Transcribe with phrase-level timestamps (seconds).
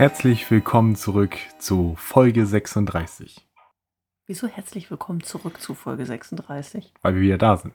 [0.00, 3.46] Herzlich willkommen zurück zu Folge 36,
[4.26, 6.94] Wieso herzlich willkommen zurück zu Folge 36?
[7.02, 7.74] weil wir wieder da sind.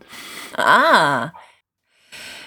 [0.58, 1.34] Ah.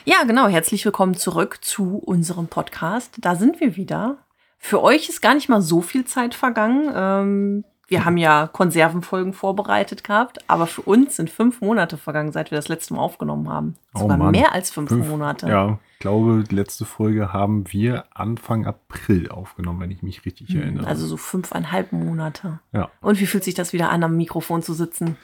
[0.05, 0.48] Ja, genau.
[0.48, 3.19] Herzlich willkommen zurück zu unserem Podcast.
[3.20, 4.19] Da sind wir wieder.
[4.59, 6.91] Für euch ist gar nicht mal so viel Zeit vergangen.
[6.92, 12.50] Ähm, wir haben ja Konservenfolgen vorbereitet gehabt, aber für uns sind fünf Monate vergangen, seit
[12.50, 13.77] wir das letzte Mal aufgenommen haben.
[13.95, 14.33] Oh Sogar Mann.
[14.33, 15.47] mehr als fünf, Monate.
[15.47, 20.55] Ja, ich glaube, die letzte Folge haben wir Anfang April aufgenommen, wenn ich mich richtig
[20.55, 20.86] erinnere.
[20.86, 22.61] Also so fünfeinhalb Monate.
[22.72, 22.89] ja.
[23.00, 25.17] Und wie fühlt sich das wieder an, am Mikrofon zu sitzen?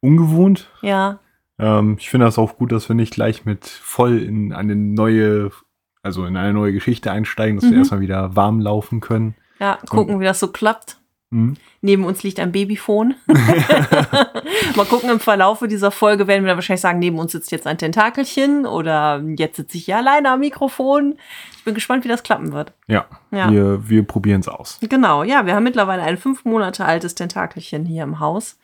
[0.00, 0.70] Ungewohnt.
[0.82, 1.18] Ja,
[1.58, 5.50] Ähm, ich finde das auch gut, dass wir nicht gleich mit voll in eine neue,
[6.02, 7.78] also in eine neue Geschichte einsteigen, dass wir Mhm.
[7.78, 9.34] erstmal wieder warm laufen können.
[9.58, 10.98] ja, gucken, wie das so klappt.
[11.34, 11.56] Mhm.
[11.80, 13.14] Neben uns liegt ein Babyphone.
[14.76, 17.66] Mal gucken, im Verlaufe dieser Folge werden wir dann wahrscheinlich sagen, neben uns sitzt jetzt
[17.66, 21.16] ein Tentakelchen oder jetzt sitze ich hier alleine am Mikrofon.
[21.56, 22.72] Ich bin gespannt, wie das klappen wird.
[22.86, 23.50] Ja, Ja.
[23.50, 24.78] wir, wir probieren es aus.
[24.80, 28.58] Genau, ja, wir haben mittlerweile ein fünf Monate altes Tentakelchen hier im Haus.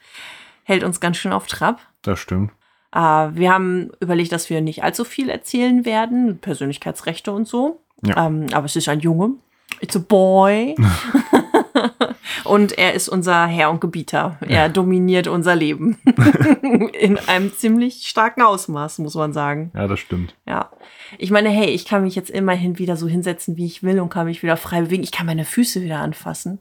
[0.64, 1.80] Hält uns ganz schön auf Trab.
[2.02, 2.52] Das stimmt.
[2.92, 7.80] Äh, wir haben überlegt, dass wir nicht allzu viel erzählen werden, Persönlichkeitsrechte und so.
[8.02, 8.27] Ja.
[8.27, 9.32] Ähm, aber es ist ein Junge.
[9.80, 10.74] It's a boy.
[12.45, 14.39] und er ist unser Herr und Gebieter.
[14.41, 15.98] Er dominiert unser Leben.
[16.92, 19.70] In einem ziemlich starken Ausmaß, muss man sagen.
[19.75, 20.34] Ja, das stimmt.
[20.47, 20.70] Ja.
[21.19, 24.11] Ich meine, hey, ich kann mich jetzt immerhin wieder so hinsetzen, wie ich will und
[24.11, 25.03] kann mich wieder frei bewegen.
[25.03, 26.61] Ich kann meine Füße wieder anfassen.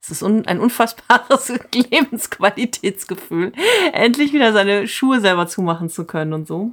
[0.00, 3.52] Es ist un ein unfassbares Lebensqualitätsgefühl,
[3.92, 6.72] endlich wieder seine Schuhe selber zumachen zu können und so.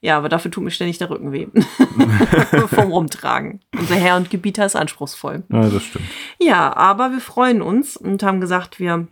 [0.00, 1.48] Ja, aber dafür tut mir ständig der Rücken weh.
[2.68, 3.60] Vom Rumtragen.
[3.76, 5.42] Unser Herr und Gebieter ist anspruchsvoll.
[5.48, 6.04] Ja, das stimmt.
[6.40, 9.08] Ja, aber wir freuen uns und haben gesagt, wir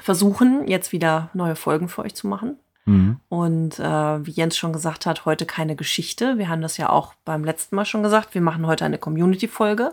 [0.00, 2.56] versuchen jetzt wieder neue Folgen für euch zu machen.
[2.84, 3.20] Mhm.
[3.28, 6.36] Und äh, wie Jens schon gesagt hat, heute keine Geschichte.
[6.38, 8.34] Wir haben das ja auch beim letzten Mal schon gesagt.
[8.34, 9.92] Wir machen heute eine Community-Folge.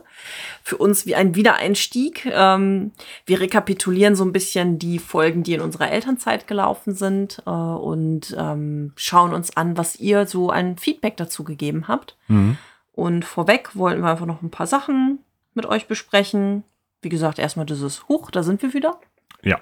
[0.63, 2.25] Für uns wie ein Wiedereinstieg.
[2.25, 2.91] Ähm,
[3.25, 8.35] wir rekapitulieren so ein bisschen die Folgen, die in unserer Elternzeit gelaufen sind äh, und
[8.37, 12.17] ähm, schauen uns an, was ihr so ein Feedback dazu gegeben habt.
[12.27, 12.57] Mhm.
[12.93, 15.19] Und vorweg wollten wir einfach noch ein paar Sachen
[15.53, 16.63] mit euch besprechen.
[17.01, 18.99] Wie gesagt, erstmal dieses Huch, da sind wir wieder.
[19.41, 19.59] Ja.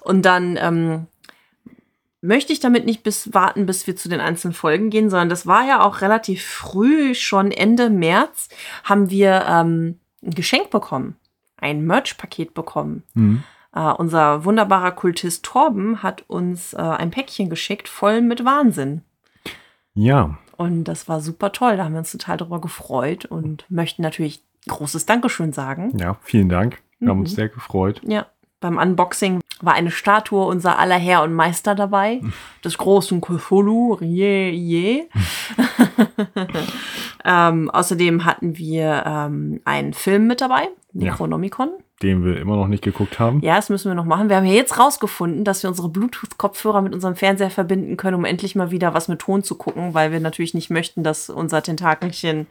[0.00, 1.06] Und dann ähm,
[2.24, 5.46] möchte ich damit nicht bis warten, bis wir zu den einzelnen Folgen gehen, sondern das
[5.46, 8.48] war ja auch relativ früh, schon Ende März,
[8.82, 11.16] haben wir ähm, ein Geschenk bekommen.
[11.56, 13.02] Ein Merch-Paket bekommen.
[13.14, 13.42] Mhm.
[13.74, 19.02] Äh, unser wunderbarer Kultist Torben hat uns äh, ein Päckchen geschickt, voll mit Wahnsinn.
[19.94, 20.38] Ja.
[20.56, 21.76] Und das war super toll.
[21.76, 25.96] Da haben wir uns total darüber gefreut und möchten natürlich großes Dankeschön sagen.
[25.98, 26.80] Ja, vielen Dank.
[26.98, 27.22] Wir haben Mhm.
[27.24, 28.00] uns sehr gefreut.
[28.06, 28.26] Ja,
[28.60, 32.20] beim Unboxing war eine Statue unser aller Herr und Meister dabei,
[32.64, 35.04] des großen Cthulhu, je, je.
[37.24, 40.68] ähm, außerdem hatten wir ähm, einen Film mit dabei,
[41.93, 41.93] Ja.
[42.04, 43.40] Den wir immer noch nicht geguckt haben.
[43.40, 44.28] Ja, das müssen wir noch machen.
[44.28, 48.26] Wir haben ja jetzt rausgefunden, dass wir unsere Bluetooth-Kopfhörer mit unserem Fernseher verbinden können, um
[48.26, 51.62] endlich mal wieder was mit Ton zu gucken, weil wir natürlich nicht möchten, dass unser
[51.62, 52.46] Tentakelchen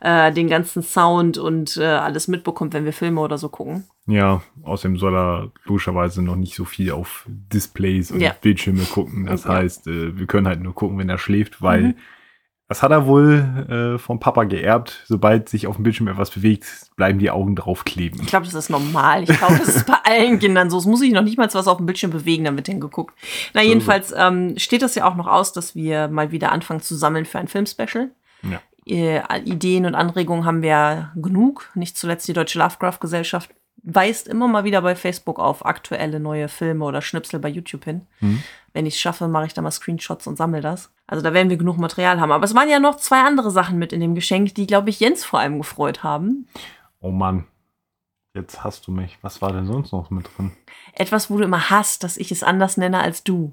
[0.00, 3.84] äh, den ganzen Sound und äh, alles mitbekommt, wenn wir Filme oder so gucken.
[4.06, 8.34] Ja, außerdem soll er logischerweise noch nicht so viel auf Displays und Ja.
[8.40, 9.24] Bildschirme gucken.
[9.26, 9.46] Das.
[9.46, 9.48] Mhm.
[9.48, 11.94] heißt, äh, wir können halt nur gucken, wenn er schläft, weil
[12.72, 15.02] das hat er wohl äh, vom Papa geerbt.
[15.04, 16.66] Sobald sich auf dem Bildschirm etwas bewegt,
[16.96, 18.18] bleiben die Augen drauf kleben.
[18.22, 19.24] Ich glaube, das ist normal.
[19.24, 20.78] Ich glaube, das ist bei allen Kindern so.
[20.78, 23.14] Es muss sich noch nicht mal was auf dem Bildschirm bewegen, dann wird hingeguckt.
[23.52, 26.94] Na, jedenfalls ähm, steht das ja auch noch aus, dass wir mal wieder anfangen zu
[26.94, 28.10] sammeln für ein Filmspecial.
[28.42, 28.62] Ja.
[28.86, 31.70] Äh, Ideen und Anregungen haben wir genug.
[31.74, 33.50] Nicht zuletzt die Deutsche Lovecraft-Gesellschaft
[33.82, 38.02] weist immer mal wieder bei Facebook auf aktuelle neue Filme oder Schnipsel bei YouTube hin.
[38.20, 38.42] Mhm.
[38.72, 40.90] Wenn ich es schaffe, mache ich da mal Screenshots und sammle das.
[41.06, 42.32] Also da werden wir genug Material haben.
[42.32, 45.00] Aber es waren ja noch zwei andere Sachen mit in dem Geschenk, die, glaube ich,
[45.00, 46.48] Jens vor allem gefreut haben.
[47.00, 47.44] Oh Mann.
[48.34, 49.18] Jetzt hast du mich.
[49.20, 50.52] Was war denn sonst noch mit drin?
[50.94, 53.52] Etwas, wo du immer hast, dass ich es anders nenne als du.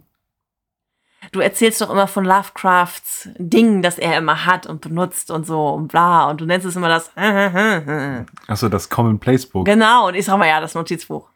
[1.33, 5.67] Du erzählst doch immer von Lovecrafts Dingen, das er immer hat und benutzt und so
[5.67, 6.29] und bla.
[6.29, 7.11] Und du nennst es immer das.
[8.47, 9.65] Achso, das Common Place Book.
[9.65, 10.07] Genau.
[10.07, 11.27] Und ich sag mal, ja, das Notizbuch.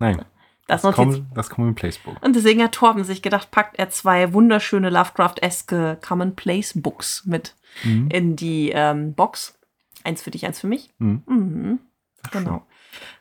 [0.00, 0.24] Nein,
[0.70, 0.94] Das das.
[0.94, 2.16] Common, das Common Place Book.
[2.22, 7.54] Und deswegen hat Torben sich gedacht, packt er zwei wunderschöne Lovecraft-eske Common Place Books mit
[7.84, 8.08] Mhm.
[8.10, 9.56] in die ähm, Box.
[10.02, 10.90] Eins für dich, eins für mich.
[10.98, 11.22] Mhm.
[11.26, 11.78] Mhm.
[12.32, 12.66] Genau.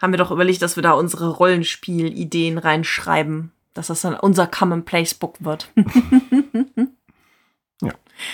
[0.01, 5.35] Haben wir doch überlegt, dass wir da unsere Rollenspiel-Ideen reinschreiben, dass das dann unser Common-Place-Book
[5.43, 5.69] wird.
[7.81, 7.93] Ja.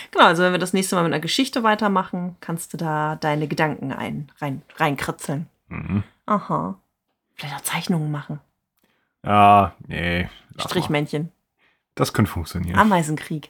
[0.09, 3.47] Genau, also wenn wir das nächste Mal mit einer Geschichte weitermachen, kannst du da deine
[3.47, 5.45] Gedanken ein, rein, reinkritzeln.
[5.69, 6.03] Mhm.
[6.25, 6.79] Aha.
[7.35, 8.39] Vielleicht auch Zeichnungen machen.
[9.25, 10.29] Ja, nee.
[10.55, 10.63] mal.
[10.63, 11.31] Strichmännchen.
[11.95, 12.77] Das könnte funktionieren.
[12.77, 13.49] Ameisenkrieg.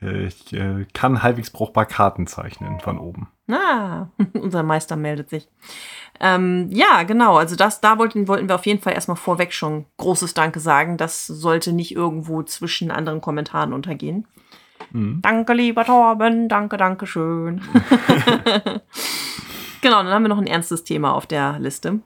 [0.00, 3.28] Ich äh, kann halbwegs brauchbar Karten zeichnen von oben.
[3.50, 5.48] Ah, unser Meister meldet sich.
[6.20, 7.36] Ähm, ja, genau.
[7.36, 10.98] Also das, da wollten, wollten wir auf jeden Fall erstmal vorweg schon großes Danke sagen.
[10.98, 14.26] Das sollte nicht irgendwo zwischen anderen Kommentaren untergehen.
[14.90, 15.20] Mhm.
[15.22, 16.50] Danke, lieber Torben.
[16.50, 17.62] Danke, danke schön.
[19.80, 22.00] genau, dann haben wir noch ein ernstes Thema auf der Liste.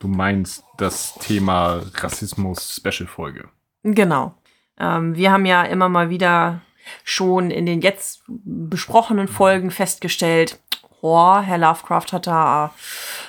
[0.00, 3.48] Du meinst das Thema Rassismus-Special-Folge.
[3.82, 4.34] Genau.
[4.78, 6.60] Ähm, wir haben ja immer mal wieder
[7.04, 10.58] schon in den jetzt besprochenen Folgen festgestellt,
[11.00, 12.72] oh, Herr Lovecraft hat da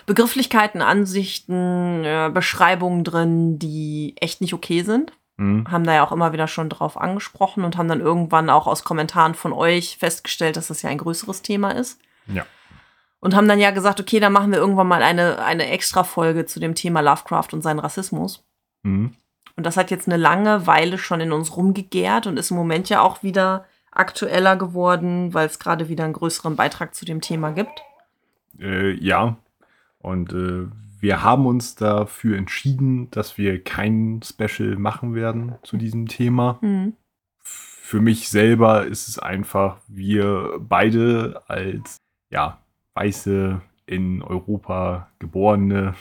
[0.06, 5.14] Begrifflichkeiten, Ansichten, äh, Beschreibungen drin, die echt nicht okay sind.
[5.38, 5.72] Mhm.
[5.72, 8.84] Haben da ja auch immer wieder schon drauf angesprochen und haben dann irgendwann auch aus
[8.84, 12.00] Kommentaren von euch festgestellt, dass das ja ein größeres Thema ist.
[12.28, 12.46] Ja.
[13.22, 16.46] Und haben dann ja gesagt, okay, dann machen wir irgendwann mal eine, eine extra Folge
[16.46, 18.46] zu dem Thema Lovecraft und seinen Rassismus.
[18.84, 19.14] Mhm.
[19.58, 22.88] Und das hat jetzt eine lange Weile schon in uns rumgegärt und ist im Moment
[22.88, 27.52] ja auch wieder aktueller geworden, weil es gerade wieder einen größeren Beitrag zu dem Thema
[27.52, 27.82] gibt.
[28.58, 29.38] Äh, ja.
[29.98, 30.68] Und äh,
[31.02, 36.60] wir haben uns dafür entschieden, dass wir kein Special machen werden zu diesem Thema.
[36.62, 36.94] Mhm.
[37.42, 41.98] Für mich selber ist es einfach, wir beide als
[42.30, 42.60] ja,
[43.00, 45.96] weiße in Europa geborene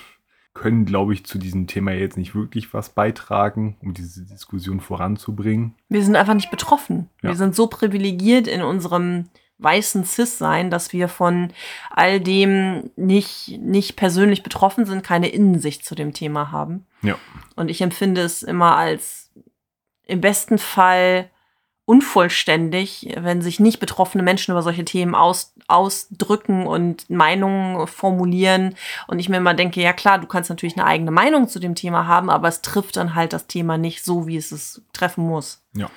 [0.53, 5.75] können, glaube ich, zu diesem Thema jetzt nicht wirklich was beitragen, um diese Diskussion voranzubringen.
[5.89, 7.09] Wir sind einfach nicht betroffen.
[7.23, 7.31] Ja.
[7.31, 9.29] Wir sind so privilegiert in unserem
[9.59, 11.53] weißen Cis-Sein, dass wir von
[11.91, 16.87] all dem nicht, nicht persönlich betroffen sind, keine Innensicht zu dem Thema haben.
[17.03, 17.17] Ja.
[17.55, 19.31] Und ich empfinde es immer als
[20.07, 21.31] im besten Fall
[21.89, 28.75] unvollständig, wenn sich nicht betroffene Menschen über solche Themen aus, ausdrücken und Meinungen formulieren.
[29.07, 31.75] Und ich mir immer denke, ja klar, du kannst natürlich eine eigene Meinung zu dem
[31.75, 35.27] Thema haben, aber es trifft dann halt das Thema nicht so, wie es es treffen
[35.27, 35.65] muss.
[35.75, 35.91] Ja.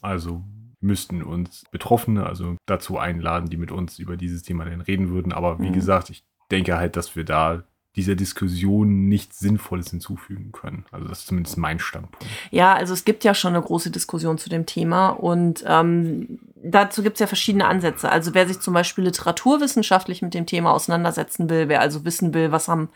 [0.00, 0.42] Also
[0.80, 5.32] müssten uns Betroffene also dazu einladen, die mit uns über dieses Thema dann reden würden.
[5.32, 5.74] Aber wie Mhm.
[5.74, 7.64] gesagt, ich denke halt, dass wir da
[7.96, 10.84] dieser Diskussion nichts Sinnvolles hinzufügen können.
[10.92, 12.26] Also das ist zumindest mein Standpunkt.
[12.50, 17.02] Ja, also es gibt ja schon eine große Diskussion zu dem Thema und ähm, dazu
[17.02, 18.10] gibt es ja verschiedene Ansätze.
[18.10, 22.52] Also wer sich zum Beispiel literaturwissenschaftlich mit dem Thema auseinandersetzen will, wer also wissen will,
[22.52, 22.90] was haben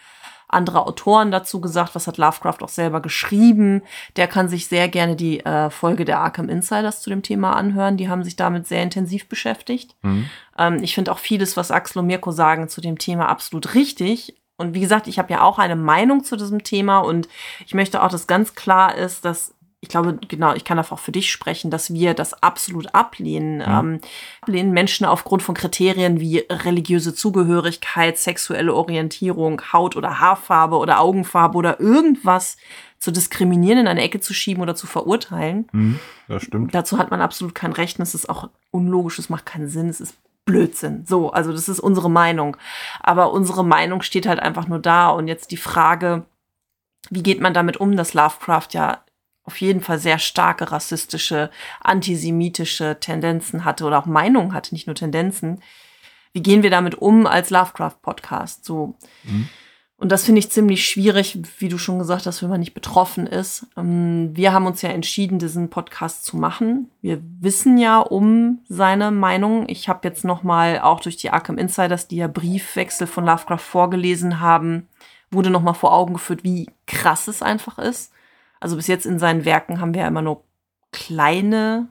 [0.53, 3.83] andere Autoren dazu gesagt, was hat Lovecraft auch selber geschrieben,
[4.17, 7.97] der kann sich sehr gerne die äh, Folge der Arkham Insiders zu dem Thema anhören.
[7.97, 9.95] Die haben sich damit sehr intensiv beschäftigt.
[10.59, 14.40] Ähm, ich finde auch vieles, was Axel und Mirko sagen zu dem Thema, absolut richtig.
[14.61, 17.29] Und wie gesagt, ich habe ja auch eine Meinung zu diesem Thema und
[17.67, 21.01] ich möchte auch, dass ganz klar ist, dass ich glaube, genau, ich kann einfach auch
[21.01, 23.63] für dich sprechen, dass wir das absolut ablehnen.
[23.67, 24.01] Ähm,
[24.43, 31.57] ablehnen Menschen aufgrund von Kriterien wie religiöse Zugehörigkeit, sexuelle Orientierung, Haut- oder Haarfarbe oder Augenfarbe
[31.57, 32.59] oder irgendwas
[32.99, 35.67] zu diskriminieren, in eine Ecke zu schieben oder zu verurteilen.
[35.73, 35.99] Mhm.
[36.29, 36.75] Das stimmt.
[36.75, 39.89] Dazu hat man absolut kein Recht und es ist auch unlogisch, es macht keinen Sinn,
[39.89, 40.15] es ist
[40.51, 41.05] Blödsinn.
[41.07, 42.57] So, also das ist unsere Meinung.
[43.01, 46.25] Aber unsere Meinung steht halt einfach nur da und jetzt die Frage,
[47.11, 49.01] wie geht man damit um, dass Lovecraft ja
[49.45, 54.95] auf jeden Fall sehr starke rassistische, antisemitische Tendenzen hatte oder auch Meinungen hatte, nicht nur
[54.95, 55.63] Tendenzen.
[56.33, 58.65] Wie gehen wir damit um als Lovecraft-Podcast?
[58.65, 58.95] So.
[59.25, 59.49] Mhm.
[60.01, 63.27] Und das finde ich ziemlich schwierig, wie du schon gesagt hast, wenn man nicht betroffen
[63.27, 63.67] ist.
[63.77, 66.91] Ähm, Wir haben uns ja entschieden, diesen Podcast zu machen.
[67.03, 69.69] Wir wissen ja um seine Meinung.
[69.69, 73.59] Ich habe jetzt noch mal auch durch die Arkham Insiders, die ja Briefwechsel von Lovecraft
[73.59, 74.89] vorgelesen haben,
[75.31, 78.11] wurde noch mal vor Augen geführt, wie krass es einfach ist.
[78.59, 80.45] Also bis jetzt in seinen Werken haben wir ja immer nur
[80.93, 81.89] kleine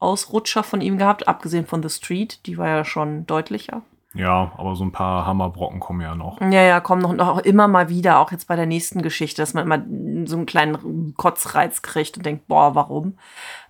[0.00, 3.82] Ausrutscher von ihm gehabt, abgesehen von The Street, die war ja schon deutlicher.
[4.14, 6.40] Ja, aber so ein paar Hammerbrocken kommen ja noch.
[6.40, 9.54] Ja, ja, kommen noch, noch immer mal wieder, auch jetzt bei der nächsten Geschichte, dass
[9.54, 13.14] man immer so einen kleinen Kotzreiz kriegt und denkt, boah, warum?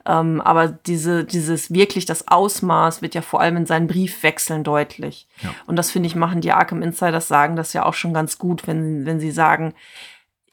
[0.04, 5.28] Ähm, aber diese, dieses wirklich, das Ausmaß wird ja vor allem in seinen Briefwechseln deutlich.
[5.42, 5.50] Ja.
[5.66, 8.66] Und das finde ich, machen die Arkham Insiders sagen das ja auch schon ganz gut,
[8.66, 9.74] wenn, wenn sie sagen,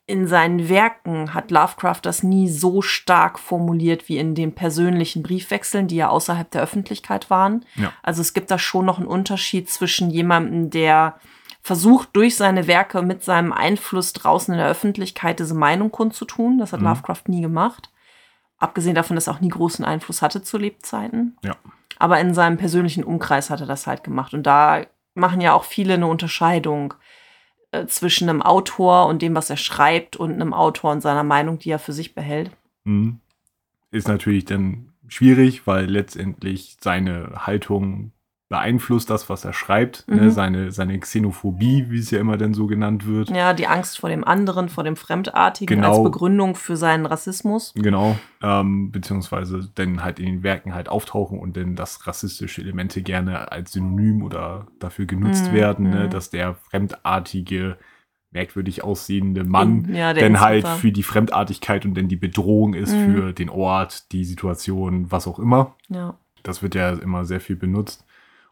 [0.09, 5.87] in seinen Werken hat Lovecraft das nie so stark formuliert wie in den persönlichen Briefwechseln,
[5.87, 7.63] die ja außerhalb der Öffentlichkeit waren.
[7.75, 7.93] Ja.
[8.01, 11.19] Also es gibt da schon noch einen Unterschied zwischen jemandem, der
[11.61, 16.57] versucht, durch seine Werke mit seinem Einfluss draußen in der Öffentlichkeit diese Meinung kundzutun.
[16.57, 16.87] Das hat Mhm.
[16.87, 17.91] Lovecraft nie gemacht.
[18.57, 21.37] Abgesehen davon, dass er auch nie großen Einfluss hatte zu Lebzeiten.
[21.43, 21.55] Ja.
[21.99, 24.33] Aber in seinem persönlichen Umkreis hat er das halt gemacht.
[24.33, 24.81] Und da
[25.13, 26.95] machen ja auch viele eine Unterscheidung
[27.71, 31.59] äh, zwischen einem Autor und dem, was er schreibt, und einem Autor und seiner Meinung,
[31.59, 32.51] die er für sich behält.
[32.83, 33.19] Mhm.
[33.91, 38.11] Ist natürlich dann schwierig, weil letztendlich seine Haltung
[38.49, 40.15] beeinflusst das, was er schreibt, ne?
[40.15, 40.21] Mhm.
[40.23, 40.31] ne?
[40.31, 43.29] seine, seine Xenophobie, wie es ja immer dann so genannt wird.
[43.29, 45.89] Ja, die Angst vor dem anderen, vor dem Fremdartigen Genau.
[45.89, 47.73] als Begründung für seinen Rassismus.
[47.75, 53.03] Genau, ähm, beziehungsweise dann halt in den Werken halt auftauchen und dann, dass rassistische Elemente
[53.03, 56.05] gerne als Synonym oder dafür genutzt Mhm, werden, ne?
[56.05, 56.09] mhm.
[56.09, 57.77] dass der fremdartige,
[58.31, 60.77] merkwürdig aussehende Mann ja, der dann halt Insulter.
[60.79, 63.05] für die Fremdartigkeit und dann die Bedrohung ist Mhm.
[63.15, 65.75] für den Ort, die Situation, was auch immer.
[65.89, 66.15] Ja.
[66.43, 68.05] Das wird ja immer sehr viel benutzt.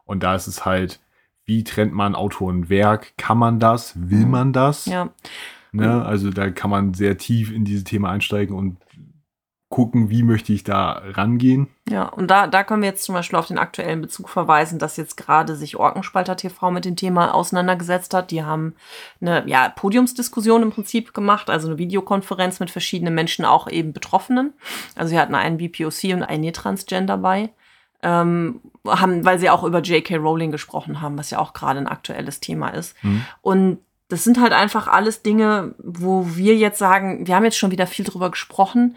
[0.08, 1.00] Und da ist es halt,
[1.46, 3.14] wie trennt man Autor und Werk?
[3.18, 3.94] Kann man das?
[3.96, 4.32] Will Mhm.
[4.32, 4.86] man das?
[4.88, 5.10] ja.
[5.74, 6.04] Ne?
[6.04, 8.78] Also da kann man sehr tief in dieses Thema einsteigen und
[9.70, 11.68] gucken, wie möchte ich da rangehen.
[11.90, 14.96] Ja, und da, da können wir jetzt zum Beispiel auf den aktuellen Bezug verweisen, dass
[14.96, 18.32] jetzt gerade sich Orkenspalter TV mit dem Thema auseinandergesetzt hat.
[18.32, 18.76] Die haben
[19.20, 24.54] eine ja, Podiumsdiskussion im Prinzip gemacht, also eine Videokonferenz mit verschiedenen Menschen, auch eben Betroffenen.
[24.96, 27.50] Also sie hatten einen BPOC und einen Transgender bei.
[28.08, 30.16] Ähm, haben, weil sie auch über J.K.
[30.16, 32.96] Rowling gesprochen haben, was ja auch gerade ein aktuelles Thema ist.
[33.04, 33.26] Mhm.
[33.42, 37.72] Und das sind halt einfach alles Dinge, wo wir jetzt sagen, wir haben jetzt schon
[37.72, 38.96] wieder viel drüber gesprochen.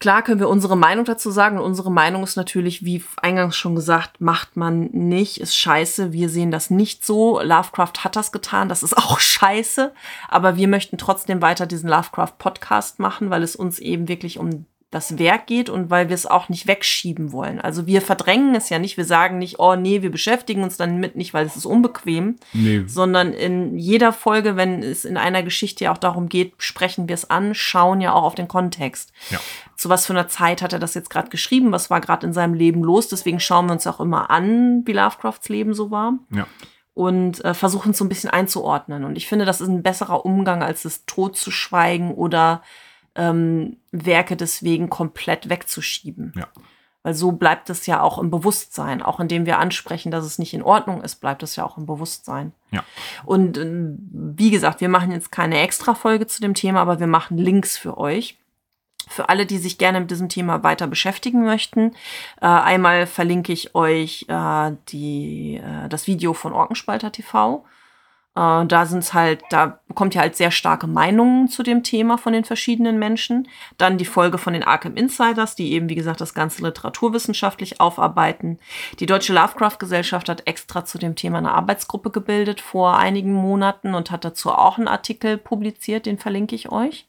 [0.00, 1.58] Klar können wir unsere Meinung dazu sagen.
[1.58, 6.12] Und unsere Meinung ist natürlich, wie eingangs schon gesagt, macht man nicht, ist scheiße.
[6.12, 7.40] Wir sehen das nicht so.
[7.40, 9.92] Lovecraft hat das getan, das ist auch scheiße.
[10.28, 15.18] Aber wir möchten trotzdem weiter diesen Lovecraft-Podcast machen, weil es uns eben wirklich um das
[15.18, 17.60] Werk geht und weil wir es auch nicht wegschieben wollen.
[17.60, 18.96] Also wir verdrängen es ja nicht.
[18.96, 22.36] Wir sagen nicht, oh nee, wir beschäftigen uns dann mit nicht, weil es ist unbequem,
[22.52, 27.08] Nee, sondern in jeder Folge, wenn es in einer Geschichte ja auch darum geht, sprechen
[27.08, 29.12] wir es an, schauen ja auch auf den Kontext.
[29.30, 29.38] ja.
[29.76, 31.72] Zu was für einer Zeit hat er das jetzt gerade geschrieben?
[31.72, 33.08] Was war gerade in seinem Leben los?
[33.08, 36.46] Deswegen schauen wir uns auch immer an, wie Lovecrafts Leben so war Ja.
[36.94, 39.02] und äh, versuchen es so ein bisschen einzuordnen.
[39.04, 42.62] Und ich finde, das ist ein besserer Umgang, als es totzuschweigen oder
[43.14, 46.32] ähm, Werke deswegen komplett wegzuschieben.
[46.36, 46.48] Ja.
[47.04, 49.02] Weil so bleibt es ja auch im Bewusstsein.
[49.02, 51.84] Auch indem wir ansprechen, dass es nicht in Ordnung ist, bleibt es ja auch im
[51.84, 52.52] Bewusstsein.
[52.70, 52.82] Ja.
[53.26, 57.36] Und äh, wie gesagt, wir machen jetzt keine Extra-Folge zu dem Thema, aber wir machen
[57.36, 58.38] Links für euch.
[59.06, 61.92] Für alle, die sich gerne mit diesem Thema weiter beschäftigen möchten.
[62.40, 67.66] Äh, einmal verlinke ich euch äh, die, äh, das Video von Orkenspalter TV.
[68.36, 72.32] Äh, da sind's halt, da bekommt ihr halt sehr starke Meinungen zu dem Thema von
[72.32, 73.48] den verschiedenen Menschen.
[73.78, 78.58] Dann die Folge von den Arkham Insiders, die eben, wie gesagt, das Ganze literaturwissenschaftlich aufarbeiten.
[78.98, 84.10] Die Deutsche Lovecraft-Gesellschaft hat extra zu dem Thema eine Arbeitsgruppe gebildet vor einigen Monaten und
[84.10, 87.06] hat dazu auch einen Artikel publiziert, den verlinke ich euch.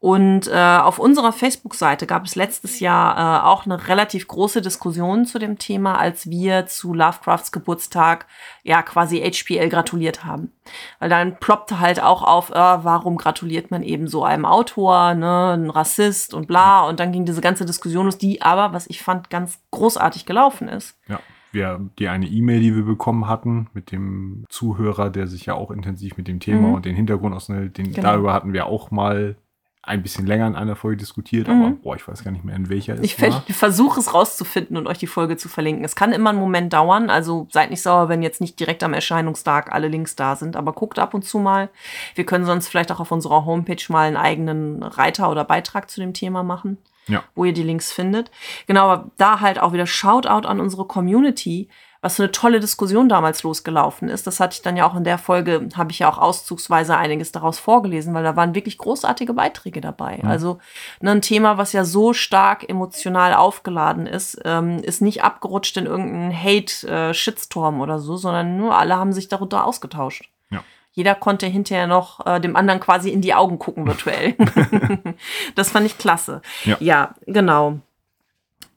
[0.00, 5.26] Und äh, auf unserer Facebook-Seite gab es letztes Jahr äh, auch eine relativ große Diskussion
[5.26, 8.26] zu dem Thema, als wir zu Lovecrafts Geburtstag
[8.62, 10.52] ja quasi HPL gratuliert haben.
[11.00, 15.54] Weil dann ploppte halt auch auf, äh, warum gratuliert man eben so einem Autor, ne,
[15.54, 16.82] ein Rassist und bla.
[16.86, 20.68] Und dann ging diese ganze Diskussion los, die aber, was ich fand, ganz großartig gelaufen
[20.68, 20.96] ist.
[21.08, 21.18] Ja,
[21.50, 25.72] wir, die eine E-Mail, die wir bekommen hatten mit dem Zuhörer, der sich ja auch
[25.72, 26.74] intensiv mit dem Thema Mhm.
[26.74, 28.06] und den Hintergrund ausnimmt, den, Genau.
[28.12, 29.34] darüber hatten wir auch mal
[29.82, 31.62] ein bisschen länger in einer Folge diskutiert, Mhm.
[31.64, 33.42] aber boah, ich weiß gar nicht mehr, in welcher es Ich war.
[33.48, 35.84] versuche es rauszufinden und euch die Folge zu verlinken.
[35.84, 38.92] Es kann immer einen Moment dauern, also seid nicht sauer, wenn jetzt nicht direkt am
[38.92, 41.70] Erscheinungstag alle Links da sind, aber guckt ab und zu mal.
[42.14, 46.00] Wir können sonst vielleicht auch auf unserer Homepage mal einen eigenen Reiter oder Beitrag zu
[46.00, 47.22] dem Thema machen, Ja.
[47.34, 48.30] wo ihr die Links findet.
[48.66, 51.68] Genau, aber da halt auch wieder Shoutout an unsere Community,
[52.00, 54.26] was für eine tolle Diskussion damals losgelaufen ist.
[54.26, 57.32] Das hatte ich dann ja auch in der Folge, habe ich ja auch auszugsweise einiges
[57.32, 60.20] daraus vorgelesen, weil da waren wirklich großartige Beiträge dabei.
[60.22, 60.58] Also
[61.00, 65.86] ne, ein Thema, was ja so stark emotional aufgeladen ist, ähm, ist nicht abgerutscht in
[65.86, 70.30] irgendeinen Hate-Shitstorm oder so, sondern nur alle haben sich darunter ausgetauscht.
[70.50, 70.62] Ja.
[70.92, 74.36] Jeder konnte hinterher noch äh, dem anderen quasi in die Augen gucken virtuell.
[75.56, 76.42] das fand ich klasse.
[76.64, 76.76] Ja.
[76.78, 77.80] ja genau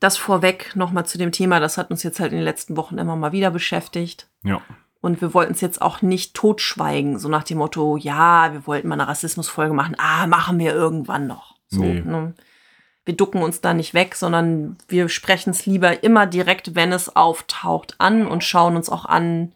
[0.02, 2.98] das vorweg nochmal zu dem Thema, das hat uns jetzt halt in den letzten Wochen
[2.98, 4.28] immer mal wieder beschäftigt.
[4.44, 4.60] Ja,
[5.00, 8.90] Und wir wollten es jetzt auch nicht totschweigen, so nach dem Motto, ja, wir wollten
[8.90, 11.56] mal eine Rassismusfolge machen, ah, machen wir irgendwann noch.
[11.70, 12.02] So, Nee.
[12.02, 12.34] ne?
[13.06, 17.16] Wir ducken uns da nicht weg, sondern wir sprechen es lieber immer direkt, wenn es
[17.16, 19.54] auftaucht, an und schauen uns auch an,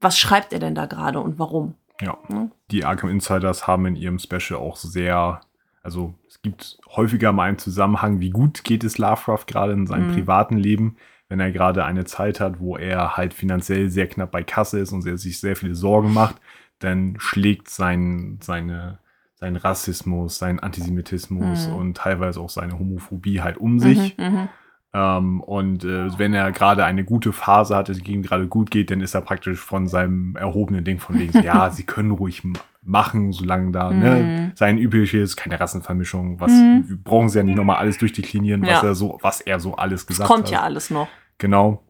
[0.00, 1.74] was schreibt er denn da gerade und warum.
[2.00, 2.16] ja.
[2.28, 2.50] Ne?
[2.70, 5.40] Die Arkham Insiders haben in ihrem Special auch sehr,
[5.82, 10.06] also es gibt häufiger mal einen Zusammenhang, wie gut geht es Lovecraft gerade in seinem
[10.08, 10.12] Mhm.
[10.14, 10.96] privaten Leben,
[11.28, 14.92] wenn er gerade eine Zeit hat, wo er halt finanziell sehr knapp bei Kasse ist
[14.92, 16.36] und er sich sehr viele Sorgen macht,
[16.78, 18.98] dann schlägt sein, seine,
[19.34, 21.74] sein Rassismus, sein Antisemitismus Mhm.
[21.74, 24.16] und teilweise auch seine Homophobie halt um sich.
[24.16, 24.48] Mhm, mhm.
[24.92, 28.90] Ähm, und äh, wenn er gerade eine gute Phase hat, es ihm gerade gut geht,
[28.90, 32.42] dann ist er praktisch von seinem erhobenen Ding von wegen, ja, sie können ruhig
[32.82, 34.52] machen, solange da ne, Mhm.
[34.56, 36.84] sein übliches, keine Rassenvermischung, was Mhm.
[36.88, 38.88] wir brauchen sie ja nicht nochmal alles durchdeklinieren, was Ja.
[38.88, 40.50] er so, was er so alles Es gesagt kommt hat.
[40.52, 41.06] ja alles noch.
[41.38, 41.84] Genau.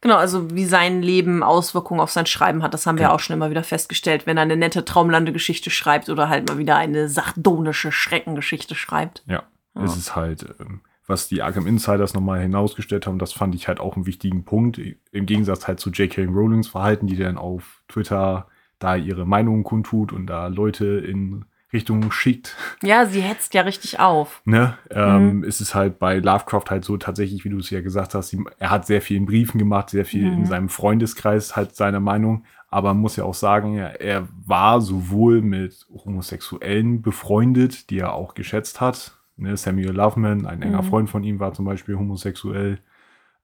[0.00, 3.14] Genau, also wie sein Leben Auswirkungen auf sein Schreiben hat, das haben wir Genau.
[3.16, 6.76] auch schon immer wieder festgestellt, wenn er eine nette Traumlandegeschichte schreibt oder halt mal wieder
[6.76, 9.24] eine sardonische Schreckengeschichte schreibt.
[9.26, 9.42] Ja,
[9.74, 9.82] Ja.
[9.82, 13.80] es ist halt, ähm, was die Arkham Insiders nochmal hinausgestellt haben, das fand ich halt
[13.80, 14.80] auch einen wichtigen Punkt.
[15.12, 16.24] Im Gegensatz halt zu J.K.
[16.24, 18.46] Rowlings Verhalten, die dann auf Twitter
[18.78, 22.56] da ihre Meinungen kundtut und da Leute in Richtung schickt.
[22.82, 24.40] Ja, sie hetzt ja richtig auf.
[24.44, 24.78] Ne?
[24.90, 25.44] Ähm, Mhm.
[25.44, 28.70] Ist es halt bei Lovecraft halt so tatsächlich, wie du es ja gesagt hast, er
[28.70, 30.46] hat sehr viel in Briefen gemacht, sehr viel in Mhm.
[30.46, 32.44] seinem Freundeskreis halt seine Meinung.
[32.68, 38.12] Aber man muss ja auch sagen, er, er war sowohl mit Homosexuellen befreundet, die er
[38.14, 39.18] auch geschätzt hat.
[39.36, 39.56] Ne?
[39.56, 40.86] Samuel Loveman, ein enger Mhm.
[40.86, 42.78] Freund von ihm, war zum Beispiel homosexuell.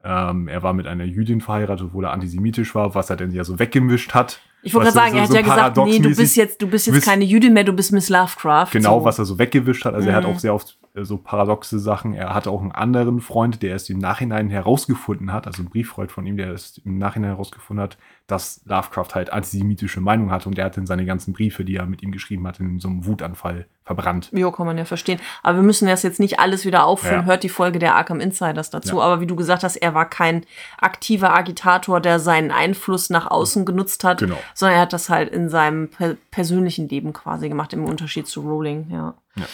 [0.03, 3.45] Ähm, er war mit einer Jüdin verheiratet, obwohl er antisemitisch war, was er denn ja
[3.45, 4.41] so weggemischt hat.
[4.63, 6.67] Ich wollte gerade sagen, so- er hat so ja gesagt, nee, du bist jetzt, du
[6.69, 8.69] bist jetzt bist- keine Jüdin mehr, du bist Miss Lovecraft.
[8.73, 9.05] Genau, so.
[9.05, 9.95] was er so weggewischt hat.
[9.95, 10.31] Also er hat Mhm.
[10.31, 12.15] auch sehr oft so paradoxe Sachen.
[12.15, 16.11] Er hatte auch einen anderen Freund, der es im Nachhinein herausgefunden hat, also ein Brieffreund
[16.11, 20.59] von ihm, der es im Nachhinein herausgefunden hat, dass Lovecraft halt antisemitische Meinung hatte und
[20.59, 23.07] der hat dann seine ganzen Briefe, die er mit ihm geschrieben hat, in so einem
[23.07, 24.31] Wutanfall verbrannt.
[24.33, 25.21] Jo, kann man ja verstehen.
[25.43, 27.21] Aber wir müssen das jetzt nicht alles wieder auffüllen.
[27.23, 27.27] Ja.
[27.27, 28.97] Hört die Folge der Arkham Insiders dazu.
[28.97, 29.03] Ja.
[29.03, 30.45] Aber wie du gesagt hast, er war kein
[30.79, 34.37] aktiver Agitator, der seinen Einfluss nach außen genutzt hat, Genau.
[34.55, 38.41] sondern er hat das halt in seinem per persönlichen Leben quasi gemacht, im Unterschied zu
[38.43, 39.15] Rowling, ja.
[39.37, 39.45] Ja.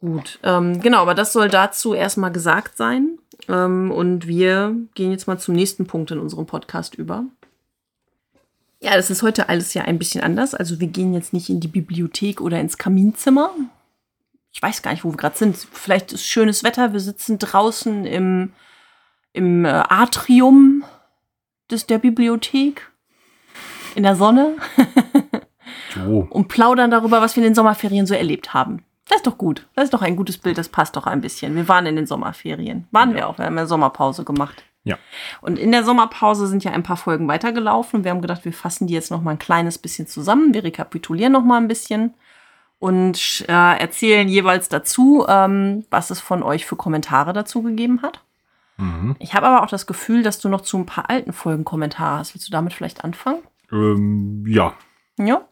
[0.00, 3.18] Gut, ähm, genau, aber das soll dazu erstmal gesagt sein.
[3.48, 7.24] Ähm, und wir gehen jetzt mal zum nächsten Punkt in unserem Podcast über.
[8.80, 10.54] Ja, das ist heute alles ja ein bisschen anders.
[10.54, 13.50] Also wir gehen jetzt nicht in die Bibliothek oder ins Kaminzimmer.
[14.52, 15.56] Ich weiß gar nicht, wo wir gerade sind.
[15.56, 16.92] Vielleicht ist schönes Wetter.
[16.92, 18.52] Wir sitzen draußen im,
[19.32, 20.84] im äh, Atrium
[21.70, 22.90] des, der Bibliothek.
[23.96, 24.54] In der Sonne.
[25.92, 28.84] So, und plaudern darüber, was wir in den Sommerferien so erlebt haben.
[29.08, 29.66] Das ist doch gut.
[29.74, 30.58] Das ist doch ein gutes Bild.
[30.58, 31.54] Das passt doch ein bisschen.
[31.54, 32.86] Wir waren in den Sommerferien.
[32.90, 33.38] Waren wir auch.
[33.38, 34.64] Wir haben ja Sommerpause gemacht.
[34.84, 34.98] Ja.
[35.40, 37.98] Und in der Sommerpause sind ja ein paar Folgen weitergelaufen.
[37.98, 40.54] Und wir haben gedacht, wir fassen die jetzt noch mal ein kleines bisschen zusammen.
[40.54, 42.14] Wir rekapitulieren noch mal ein bisschen
[42.78, 48.20] und äh, erzählen jeweils dazu, ähm, was es von euch für Kommentare dazu gegeben hat.
[48.76, 49.16] mhm.
[49.18, 52.18] Ich habe aber auch das Gefühl, dass du noch zu ein paar alten Folgen Kommentare
[52.18, 52.34] hast.
[52.34, 53.40] Willst du damit vielleicht anfangen?
[53.72, 54.74] ähm, ja,
[55.18, 55.42] Ja.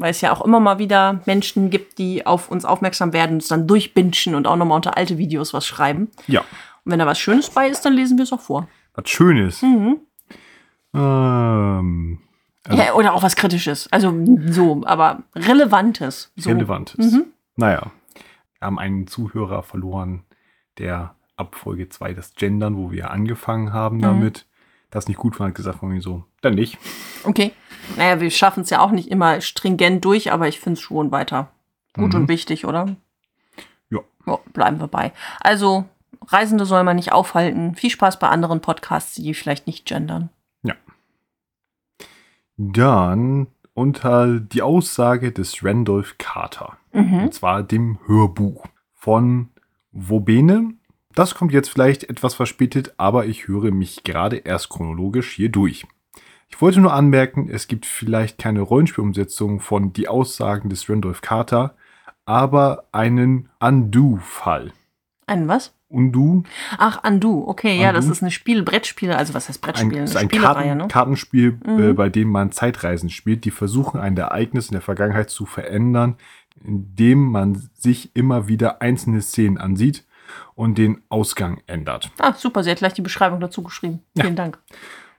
[0.00, 3.48] Weil es ja auch immer mal wieder Menschen gibt, die auf uns aufmerksam werden, uns
[3.48, 6.08] dann durchbinschen und auch nochmal unter alte Videos was schreiben.
[6.26, 8.66] ja, Und wenn da was Schönes bei ist, dann lesen wir es auch vor.
[8.94, 9.60] was Schönes.
[9.62, 9.98] Mhm.
[10.94, 12.18] Ähm,
[12.64, 13.88] Also- ja, oder auch was Kritisches.
[13.92, 14.12] Also
[14.46, 16.32] so, aber Relevantes.
[16.36, 16.50] So.
[16.50, 17.12] relevant ist.
[17.12, 17.26] Mhm.
[17.56, 17.90] Naja,
[18.58, 20.24] wir haben einen Zuhörer verloren,
[20.78, 24.02] der ab Folge 2 das Gendern, wo wir angefangen haben Mhm.
[24.02, 24.46] damit,
[24.90, 26.78] das nicht gut fand, hat gesagt von mir so, dann nicht.
[27.24, 27.52] Okay.
[27.96, 31.10] Naja, wir schaffen es ja auch nicht immer stringent durch, aber ich finde es schon
[31.10, 31.50] weiter
[31.94, 32.20] gut Mhm.
[32.20, 32.96] und wichtig, oder?
[33.90, 34.00] Ja.
[34.26, 34.38] ja.
[34.52, 35.12] Bleiben wir bei.
[35.40, 35.84] Also,
[36.26, 37.74] Reisende soll man nicht aufhalten.
[37.74, 40.30] Viel Spaß bei anderen Podcasts, die vielleicht nicht gendern.
[42.62, 46.76] Dann unter die Aussage des Randolph Carter.
[46.92, 47.22] Mhm.
[47.22, 49.48] Und zwar dem Hörbuch von
[49.92, 50.74] Wobene.
[51.14, 55.86] Das kommt jetzt vielleicht etwas verspätet, aber ich höre mich gerade erst chronologisch hier durch.
[56.48, 61.74] Ich wollte nur anmerken, es gibt vielleicht keine Rollenspielumsetzung von Die Aussagen des Randolph Carter,
[62.26, 64.72] aber einen Undo-Fall.
[65.26, 65.74] Ein was?
[65.88, 66.44] Undo,
[66.78, 67.44] Ach, Undo.
[67.48, 68.12] Okay, ja, das Undo.
[68.12, 69.98] ist ein Spiel, Brettspiel, also was heißt ein, Brettspiel?
[70.04, 70.86] ist Eine ein Karten, ne?
[70.88, 71.94] Kartenspiel, äh, Mhm.
[71.96, 76.14] bei dem man Zeitreisen spielt, die versuchen, ein Ereignis in der Vergangenheit zu verändern,
[76.64, 80.04] indem man sich immer wieder einzelne Szenen ansieht
[80.54, 82.10] und den Ausgang ändert.
[82.18, 84.00] Ah, super, sie hat gleich die Beschreibung dazu geschrieben.
[84.14, 84.24] Ja.
[84.24, 84.58] Vielen Dank.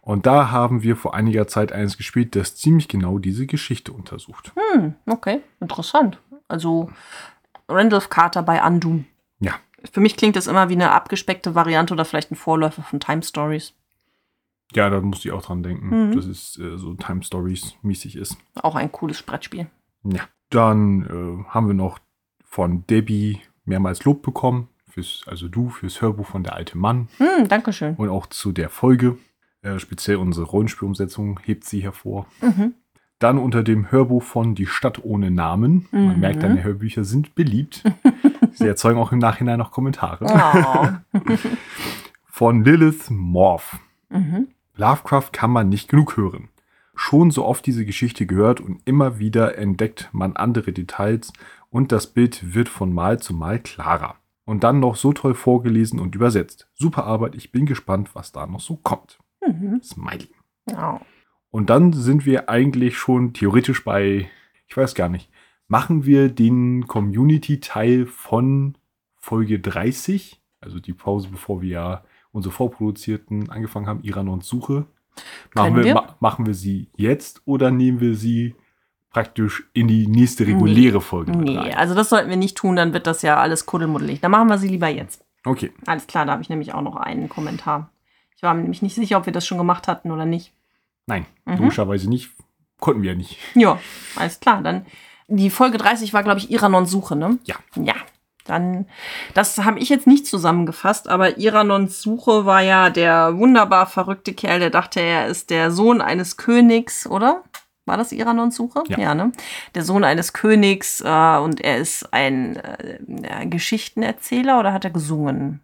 [0.01, 4.51] Und da haben wir vor einiger Zeit eines gespielt, das ziemlich genau diese Geschichte untersucht.
[4.73, 6.19] Hm, okay, interessant.
[6.47, 6.89] Also
[7.69, 9.03] Randolph Carter bei Undo.
[9.39, 9.53] Ja.
[9.91, 13.21] Für mich klingt das immer wie eine abgespeckte Variante oder vielleicht ein Vorläufer von Time
[13.23, 13.73] Stories.
[14.73, 16.15] Ja, da musste ich auch dran denken, Mhm.
[16.15, 18.37] dass es äh, so Time Stories mäßig ist.
[18.55, 19.67] Auch ein cooles Brettspiel.
[20.03, 20.21] Ja.
[20.49, 21.03] Dann
[21.45, 21.99] äh, haben wir noch
[22.43, 27.07] von Debbie mehrmals Lob bekommen, fürs, also du, fürs Hörbuch von Der alte Mann.
[27.17, 27.95] Hm, Dankeschön.
[27.95, 29.17] und auch zu der Folge.
[29.63, 32.25] Äh, speziell unsere Rollenspielumsetzung hebt sie hervor.
[32.41, 32.73] Mhm.
[33.19, 35.87] Dann unter dem Hörbuch von Die Stadt ohne Namen.
[35.91, 36.19] Man Mhm.
[36.19, 37.83] merkt, deine Hörbücher sind beliebt.
[38.53, 40.25] Sie erzeugen auch im Nachhinein noch Kommentare.
[41.13, 41.19] Oh.
[42.25, 43.77] Von Lilith Morph.
[44.09, 44.47] mhm.
[44.75, 46.49] Lovecraft kann man nicht genug hören.
[46.95, 51.31] Schon so oft diese Geschichte gehört und immer wieder entdeckt man andere Details
[51.69, 54.15] und das Bild wird von Mal zu Mal klarer.
[54.51, 56.67] Und dann noch so toll vorgelesen und übersetzt.
[56.73, 59.17] Super Arbeit, ich bin gespannt, was da noch so kommt.
[59.47, 59.81] Mhm.
[59.81, 60.27] Smiley.
[60.69, 60.99] Ja.
[61.51, 64.29] Und dann sind wir eigentlich schon theoretisch bei,
[64.67, 65.29] ich weiß gar nicht,
[65.69, 68.77] machen wir den Community-Teil von
[69.15, 74.85] Folge 30, also die Pause, bevor wir ja unsere vorproduzierten angefangen haben, Iranons Suche.
[75.55, 75.93] Machen wir, wir.
[75.93, 78.55] Ma machen wir sie jetzt oder nehmen wir sie
[79.11, 81.73] praktisch in die nächste reguläre Folge mit Nee, rein?
[81.75, 84.21] also das sollten wir nicht tun, dann wird das ja alles kuddelmuddelig.
[84.21, 85.23] Dann machen wir sie lieber jetzt.
[85.43, 87.89] Okay, Alles klar, da habe ich nämlich auch noch einen Kommentar.
[88.35, 90.51] Ich war mir nämlich nicht sicher, ob wir das schon gemacht hatten oder nicht.
[91.07, 91.57] nein, Mhm.
[91.57, 92.29] logischerweise nicht.
[92.79, 93.37] Konnten wir ja nicht.
[93.55, 93.79] Ja,
[94.15, 94.61] alles klar.
[94.61, 94.85] Dann
[95.27, 97.37] die Folge 30 war, glaube ich, Iranons Suche, ne?
[97.45, 97.55] Ja.
[97.75, 97.93] Ja.
[98.45, 98.87] Dann,
[99.35, 104.59] das habe ich jetzt nicht zusammengefasst, aber Iranons Suche war ja der wunderbar verrückte Kerl,
[104.59, 107.43] der dachte, er ist der Sohn eines Königs, oder?
[107.85, 108.83] War das Iranons Suche?
[108.87, 109.15] Ja.
[109.15, 109.31] ne?
[109.73, 115.61] Der Sohn eines Königs äh, und er ist ein äh, Geschichtenerzähler oder hat er gesungen?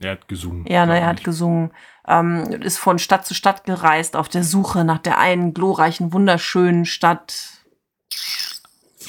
[0.00, 0.64] Er hat gesungen.
[0.66, 1.72] Ja, ne, er hat gesungen,
[2.08, 6.86] ähm, ist von Stadt zu Stadt gereist auf der Suche nach der einen glorreichen, wunderschönen
[6.86, 7.60] Stadt.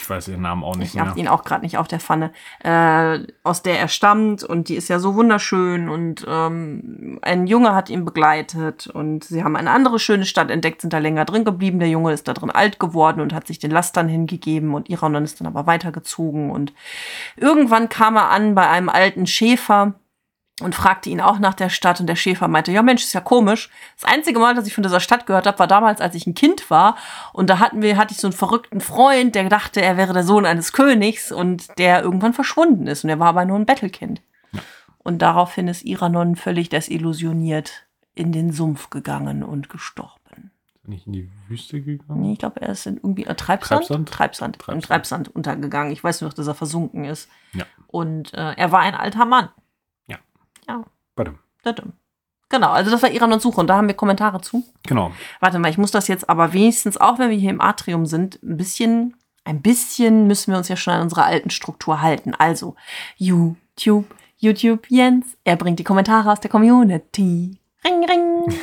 [0.02, 1.18] Ich weiß ihren Namen auch nicht Ich habe mehr.
[1.20, 2.32] ihn auch gerade nicht auf der Pfanne,
[2.64, 7.76] äh, aus der er stammt und die ist ja so wunderschön und ähm, ein Junge
[7.76, 11.46] hat ihn begleitet und sie haben eine andere schöne Stadt entdeckt, sind da länger drin
[11.46, 11.80] geblieben.
[11.80, 15.24] Der Junge ist da drin alt geworden und hat sich den Lastern hingegeben und Iranon
[15.24, 16.74] ist dann aber weitergezogen und
[17.38, 19.94] irgendwann kam er an bei einem alten Schäfer
[20.62, 23.22] und fragte ihn auch nach der Stadt und der Schäfer meinte, ja Mensch, ist ja
[23.22, 23.70] komisch.
[24.00, 26.34] Das einzige Mal, dass ich von dieser Stadt gehört habe, war damals, als ich ein
[26.34, 26.96] Kind war
[27.34, 30.24] und da hatten wir, hatte ich so einen verrückten Freund, der dachte, er wäre der
[30.24, 34.22] Sohn eines Königs und der irgendwann verschwunden ist und er war aber nur ein Bettelkind.
[35.04, 40.52] Und daraufhin ist Iranon völlig desillusioniert in den Sumpf gegangen und gestorben.
[40.68, 42.22] Ist er nicht in die Wüste gegangen?
[42.22, 43.88] Nee, ich glaube, er ist in irgendwie äh, Treibsand?
[43.88, 44.10] Treibsand?
[44.10, 44.56] Treibsand.
[44.56, 44.86] Im Treibsand.
[44.86, 45.92] Treibsand untergegangen.
[45.92, 47.30] Ich weiß nur noch, dass er versunken ist.
[47.54, 47.66] Ja.
[47.88, 49.50] Und äh, er war ein alter Mann.
[51.16, 51.36] Warte.
[51.64, 51.94] Dadum.
[52.50, 54.64] Genau, also das war Iran und Suche und da haben wir Kommentare zu.
[54.84, 55.12] Genau.
[55.40, 58.40] Warte mal, ich muss das jetzt aber wenigstens, auch wenn wir hier im Atrium sind,
[58.44, 62.36] ein bisschen, ein bisschen müssen wir uns ja schon an unserer alten Struktur halten.
[62.38, 62.76] Also,
[63.16, 64.06] YouTube,
[64.38, 67.58] YouTube Jens, er bringt die Kommentare aus der Community.
[67.86, 68.54] Ring, ring.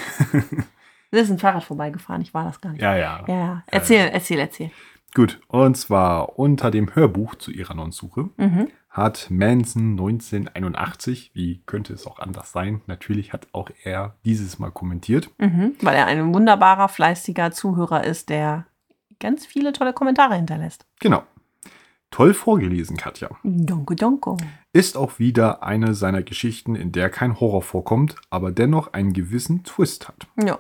[1.10, 2.82] ist ein Fahrrad vorbeigefahren, ich war das gar nicht.
[2.82, 3.24] Ja, ja.
[3.26, 4.70] Ja, erzähl, erzähl, erzähl.
[5.14, 8.68] Gut, und zwar unter dem Hörbuch zu Iranons Suche Mhm.
[8.88, 14.70] Hat Manson 1981, wie könnte es auch anders sein, natürlich hat auch er dieses Mal
[14.70, 15.30] kommentiert.
[15.38, 15.74] Mhm.
[15.82, 18.66] Weil er ein wunderbarer, fleißiger Zuhörer ist, der
[19.20, 20.86] ganz viele tolle Kommentare hinterlässt.
[21.00, 21.22] Genau.
[22.10, 23.28] Toll vorgelesen, Katja.
[23.42, 24.38] Donko, donko.
[24.72, 29.62] Ist auch wieder eine seiner Geschichten, in der kein Horror vorkommt, aber dennoch einen gewissen
[29.64, 30.26] Twist hat.
[30.42, 30.58] Ja.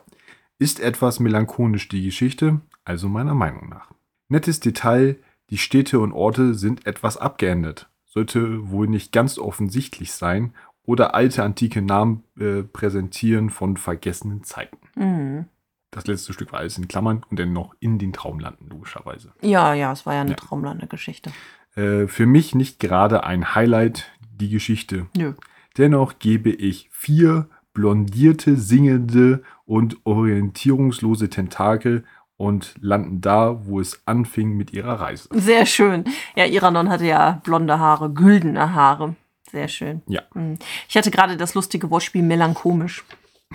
[0.58, 3.90] Ist etwas melancholisch die Geschichte, also meiner Meinung nach.
[4.28, 5.16] Nettes Detail,
[5.48, 7.88] die Städte und Orte sind etwas abgeändert.
[8.08, 14.78] Sollte wohl nicht ganz offensichtlich sein oder alte antike Namen äh, präsentieren von vergessenen Zeiten.
[14.96, 15.44] Mhm.
[15.90, 19.32] Das letzte Stück war alles in Klammern und dann noch in den Traumlanden, logischerweise.
[19.40, 20.36] Ja, ja, es war ja eine Ja.
[20.36, 21.32] Traumlande-Geschichte.
[21.76, 25.06] Äh, für mich nicht gerade ein Highlight, die Geschichte.
[25.16, 25.34] Nö.
[25.76, 32.04] Dennoch gebe ich vier blondierte, singende und orientierungslose Tentakel
[32.38, 35.28] und landen da, wo es anfing mit ihrer Reise.
[35.32, 36.04] Sehr schön.
[36.36, 39.14] Ja, Iranon hatte ja blonde Haare, güldene Haare.
[39.50, 40.02] Sehr schön.
[40.06, 40.58] Ja, Mhm.
[40.88, 43.04] Ich hatte gerade das lustige Wortspiel melanchomisch.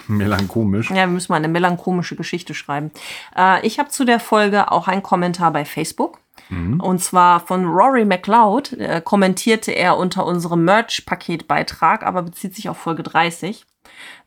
[0.08, 0.90] melancholisch.
[0.90, 2.92] Ja, wir müssen mal eine melanchomische Geschichte schreiben.
[3.38, 6.20] Äh, ich habe zu der Folge auch einen Kommentar bei Facebook.
[6.50, 8.74] Und zwar von Rory McLeod.
[8.74, 13.66] Äh, kommentierte er unter unserem Merch-Paketbeitrag, aber bezieht sich auf Folge 30.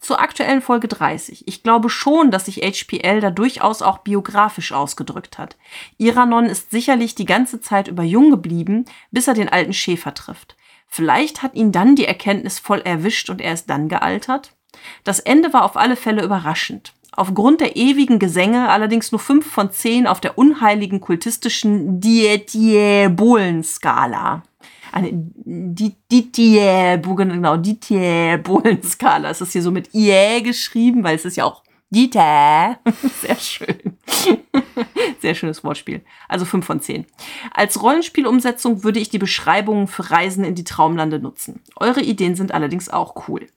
[0.00, 1.48] Zur aktuellen Folge 30.
[1.48, 5.56] Ich glaube schon, dass sich HPL da durchaus auch biografisch ausgedrückt hat.
[5.98, 10.56] Iranon ist sicherlich die ganze Zeit über jung geblieben, bis er den alten Schäfer trifft.
[10.86, 14.52] Vielleicht hat ihn dann die Erkenntnis voll erwischt und er ist dann gealtert.
[15.04, 16.94] Das Ende war auf alle Fälle überraschend.
[17.12, 24.42] Aufgrund der ewigen Gesänge allerdings nur fünf von zehn auf der unheiligen kultistischen Dietiebolen-Skala.
[24.96, 29.28] Eine Dietiebolen, genau, Dietiebolen-Skala.
[29.28, 32.78] Es ist hier so mit IE geschrieben, weil es ist ja auch Dieter.
[33.20, 33.98] Sehr schön.
[35.20, 36.00] Sehr schönes Wortspiel.
[36.28, 37.04] Also 5 von 10.
[37.52, 41.60] Als Rollenspielumsetzung würde ich die Beschreibungen für Reisen in die Traumlande nutzen.
[41.76, 43.48] Eure Ideen sind allerdings auch cool.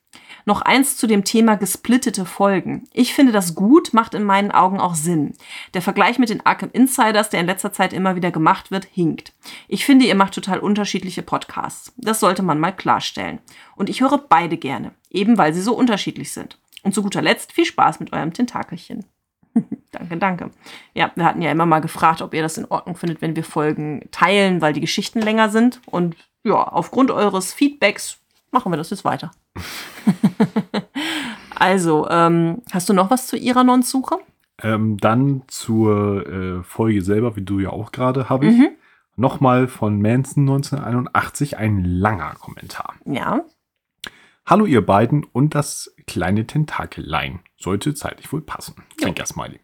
[0.46, 2.88] Noch eins zu dem Thema gesplittete Folgen.
[2.94, 5.34] Ich finde das gut, macht in meinen Augen auch Sinn.
[5.74, 9.34] Der Vergleich mit den Arkham Insiders, der in letzter Zeit immer wieder gemacht wird, hinkt.
[9.68, 11.94] Ich finde, ihr macht total unterschiedliche Podcasts.
[11.98, 13.40] Das sollte man mal klarstellen.
[13.76, 16.58] Und ich höre beide gerne, eben weil sie so unterschiedlich sind.
[16.84, 19.06] Und zu guter Letzt viel Spaß mit eurem Tentakelchen.
[19.92, 20.52] danke, danke.
[20.94, 23.44] Ja, wir hatten ja immer mal gefragt, ob ihr das in Ordnung findet, wenn wir
[23.44, 25.82] Folgen teilen, weil die Geschichten länger sind.
[25.86, 28.19] Und ja, aufgrund eures Feedbacks
[28.52, 29.32] machen wir das jetzt weiter.
[31.56, 34.18] also, ähm, hast du noch was zu Iranon-Suche?
[34.62, 38.70] Ähm, dann zur äh, Folge selber, wie du ja auch gerade, habe ich Mhm.
[39.16, 42.96] nochmal von Manson 1981 ein langer Kommentar.
[43.06, 43.42] Ja.
[44.46, 47.40] Hallo ihr beiden und das kleine Tentakelein.
[47.58, 48.76] Sollte zeitlich wohl passen.
[49.00, 49.60] Zwinker-Smiley.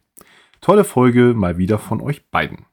[0.62, 2.66] Tolle Folge mal wieder von euch beiden.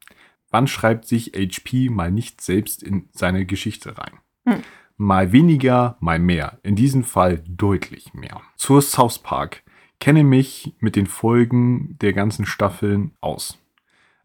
[0.51, 4.13] Wann schreibt sich HP mal nicht selbst in seine Geschichte rein?
[4.47, 4.63] Hm.
[5.03, 6.61] Mal weniger, mal mehr.
[6.63, 8.41] In diesem Fall deutlich mehr.
[8.55, 9.65] Zur South Park.
[9.99, 13.59] Kenne mich mit den Folgen der ganzen Staffeln aus.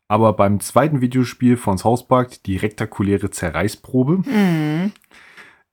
[0.07, 4.91] Aber beim zweiten Videospiel von South Park, die rektakuläre Zerreißprobe, Mhm.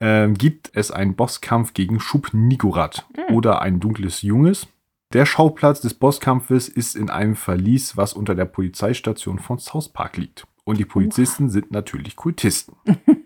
[0.00, 4.68] ähm, gibt es einen Bosskampf gegen Schub Nigurat oder ein dunkles Junges.
[5.12, 10.16] Der Schauplatz des Bosskampfes ist in einem Verlies, was unter der Polizeistation von South Park
[10.16, 10.46] liegt.
[10.64, 12.74] Und die Polizisten sind natürlich Kultisten.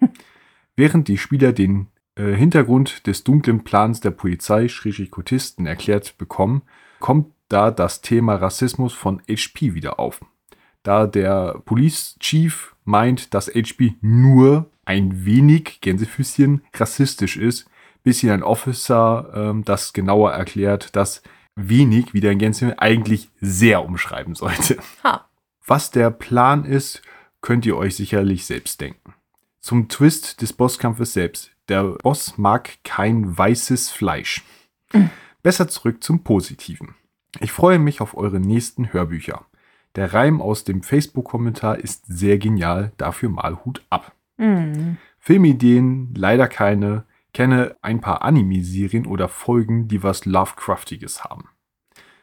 [0.78, 6.62] Während die Spieler den äh, Hintergrund des dunklen Plans der Polizei, schrägstrich Kultisten, erklärt bekommen,
[7.00, 10.20] kommt da das Thema Rassismus von HP wieder auf
[10.88, 17.68] da der Police Chief meint, dass HP nur ein wenig, Gänsefüßchen, rassistisch ist,
[18.02, 21.22] bis hier ein Officer ähm, das genauer erklärt, dass
[21.56, 24.78] wenig, wie der Gänsefüßchen, eigentlich sehr umschreiben sollte.
[25.04, 25.28] Ha.
[25.66, 27.02] Was der Plan ist,
[27.42, 29.12] könnt ihr euch sicherlich selbst denken.
[29.68, 31.50] Zum Twist des Bosskampfes selbst.
[31.68, 34.42] Der Boss mag kein weißes Fleisch.
[35.42, 36.94] Besser zurück zum Positiven.
[37.38, 39.44] Ich freue mich auf eure nächsten Hörbücher.
[39.94, 44.14] Der Reim aus dem Facebook-Kommentar ist sehr genial, dafür mal Hut ab.
[44.38, 44.96] Mhm.
[45.18, 47.04] Filmideen leider keine,
[47.34, 51.44] kenne ein paar Anime-Serien oder Folgen, die was Lovecraftiges haben.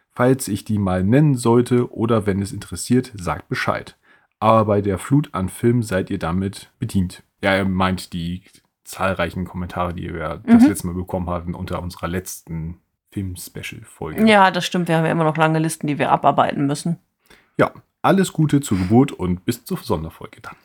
[0.10, 3.96] Falls ich die mal nennen sollte oder wenn es interessiert, sagt Bescheid.
[4.46, 7.24] Aber bei der Flut an Filmen seid ihr damit bedient.
[7.42, 8.44] Ja, er meint die
[8.84, 10.70] zahlreichen Kommentare, die wir das Mhm.
[10.70, 12.80] letzte Mal bekommen hatten unter unserer letzten
[13.12, 14.24] Film-Special-Folge.
[14.28, 14.88] Ja, das stimmt.
[14.88, 17.00] Wir haben ja immer noch lange Listen, die wir abarbeiten müssen.
[17.58, 17.72] ja,
[18.04, 20.56] alles Gute zur Geburt und bis zur Sonderfolge dann.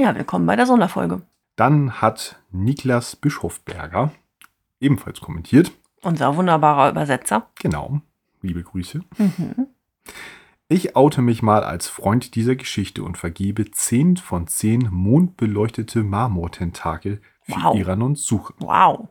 [0.00, 1.20] Ja, willkommen bei der Sonderfolge.
[1.56, 4.10] Dann hat Niklas Bischofberger
[4.80, 5.70] ebenfalls kommentiert.
[6.00, 7.46] Unser wunderbarer Übersetzer.
[7.60, 8.00] Genau,
[8.40, 9.02] liebe Grüße.
[9.18, 9.66] Mhm.
[10.72, 17.20] Ich oute mich mal als Freund dieser Geschichte und vergebe 10 von 10 mondbeleuchtete Marmortentakel
[17.42, 17.76] für Wow.
[17.76, 18.54] Iranons Suche.
[18.58, 19.08] Wow.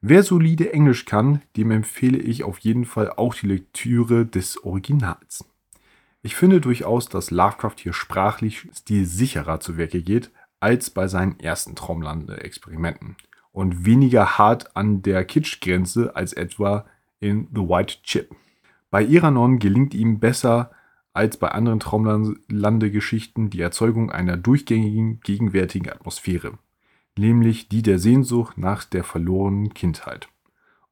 [0.00, 5.44] Wer solide Englisch kann, dem empfehle ich auf jeden Fall auch die Lektüre des Originals.
[6.22, 11.74] Ich finde durchaus, dass Lovecraft hier sprachlich stilsicherer zu Werke geht als bei seinen ersten
[11.74, 13.16] Traumlande-Experimenten
[13.52, 16.86] und weniger hart an der Kitschgrenze als etwa
[17.20, 18.34] in The White Chip.
[18.90, 20.70] Bei Iranon gelingt ihm besser
[21.12, 26.58] als bei anderen Traumlande-Geschichten die Erzeugung einer durchgängigen, gegenwärtigen Atmosphäre,
[27.16, 30.28] nämlich die der Sehnsucht nach der verlorenen Kindheit.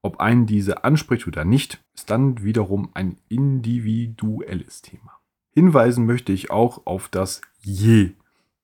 [0.02, 5.12] Ob einen diese anspricht oder nicht, ist dann wiederum ein individuelles Thema.
[5.50, 8.12] Hinweisen möchte ich auch auf das Je,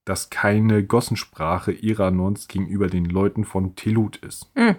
[0.04, 4.76] das keine Gossensprache Iranons gegenüber den Leuten von Telut ist, Hm.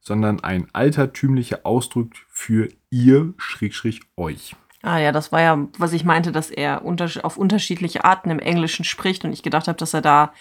[0.00, 4.56] sondern ein altertümlicher Ausdruck für ihr, Schrägstrich, euch.
[4.82, 8.38] Ah ja, das war ja, was ich meinte, dass er unters auf unterschiedliche Arten im
[8.38, 10.32] Englischen spricht und ich gedacht habe, dass er da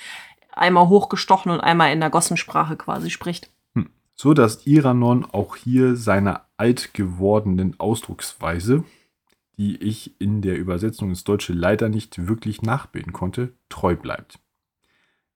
[0.52, 3.50] einmal hochgestochen und einmal in der Gossensprache quasi spricht.
[4.16, 8.84] so dass Iranon auch hier seiner alt gewordenen Ausdrucksweise,
[9.58, 14.40] die ich in der Übersetzung ins Deutsche leider nicht wirklich nachbilden konnte, treu bleibt.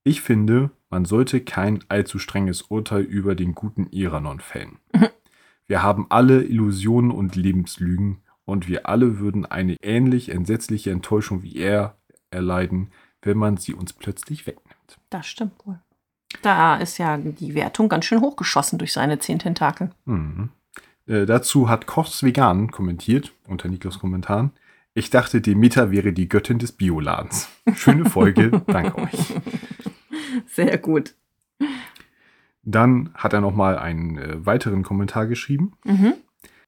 [0.03, 4.79] Ich finde, man sollte kein allzu strenges Urteil über den guten Iranon fällen.
[5.67, 11.55] Wir haben alle Illusionen und Lebenslügen und wir alle würden eine ähnlich entsetzliche Enttäuschung wie
[11.55, 11.95] er
[12.31, 14.99] erleiden, wenn man sie uns plötzlich wegnimmt.
[15.09, 15.79] Das stimmt wohl.
[16.41, 19.91] Da ist ja die Wertung ganz schön hochgeschossen durch seine zehn Tentakel.
[20.03, 20.49] Mhm.
[21.07, 24.51] Äh, dazu hat Kochs Vegan kommentiert, unter Niklas Kommentaren.
[24.93, 27.47] Ich dachte, Demeter wäre die Göttin des Bioladens.
[27.75, 29.33] Schöne Folge, danke euch.
[30.47, 31.15] Sehr gut.
[32.63, 35.71] Dann hat er nochmal einen äh, weiteren Kommentar geschrieben.
[35.85, 36.15] Mhm.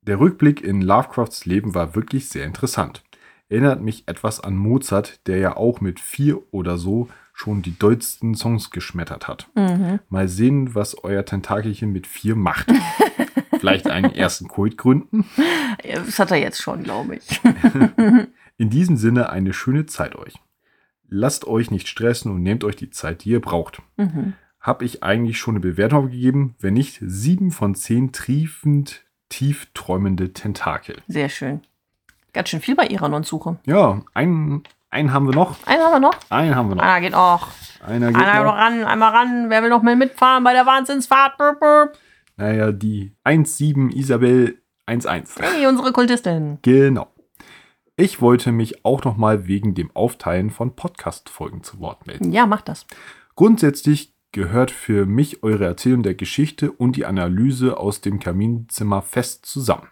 [0.05, 3.03] Der Rückblick in Lovecrafts Leben war wirklich sehr interessant.
[3.47, 8.35] Erinnert mich etwas an Mozart, der ja auch mit vier oder so schon die dollsten
[8.35, 9.49] Songs geschmettert hat.
[9.55, 9.99] Mhm.
[10.09, 12.69] Mal sehen, was euer Tentakelchen mit vier macht.
[13.59, 15.25] Vielleicht einen ersten Kult gründen?
[15.81, 17.41] Das hat er jetzt schon, glaube ich.
[18.57, 20.35] In diesem Sinne eine schöne Zeit euch.
[21.07, 23.81] Lasst euch nicht stressen und nehmt euch die Zeit, die ihr braucht.
[23.95, 24.33] Mhm.
[24.59, 26.55] Hab ich eigentlich schon eine Bewertung gegeben?
[26.59, 30.97] Wenn nicht, sieben von zehn triefend, tief träumende Tentakel.
[31.07, 31.61] Sehr schön.
[32.33, 33.57] Ganz schön viel bei Iranon-Suche.
[33.65, 35.55] Ja, ein, einen haben wir noch.
[35.65, 36.15] Einen haben wir noch.
[36.29, 36.83] Einen haben wir noch.
[36.83, 37.47] Einer geht auch.
[37.85, 38.57] Einer geht Einer noch noch.
[38.59, 39.49] ran, einmal ran.
[39.49, 41.37] Wer will noch mal mitfahren bei der Wahnsinnsfahrt?
[41.39, 41.97] Burp, burp.
[42.37, 45.41] Naja, die 1-7 Isabel 1-1.
[45.41, 46.59] Hey, unsere Kultistin.
[46.61, 47.07] Genau.
[47.95, 52.31] Ich wollte mich auch noch mal wegen dem Aufteilen von Podcast-Folgen zu Wort melden.
[52.31, 52.85] Ja, mach das.
[53.35, 59.45] Grundsätzlich gehört für mich eure Erzählung der Geschichte und die Analyse aus dem Kaminzimmer fest
[59.45, 59.87] zusammen.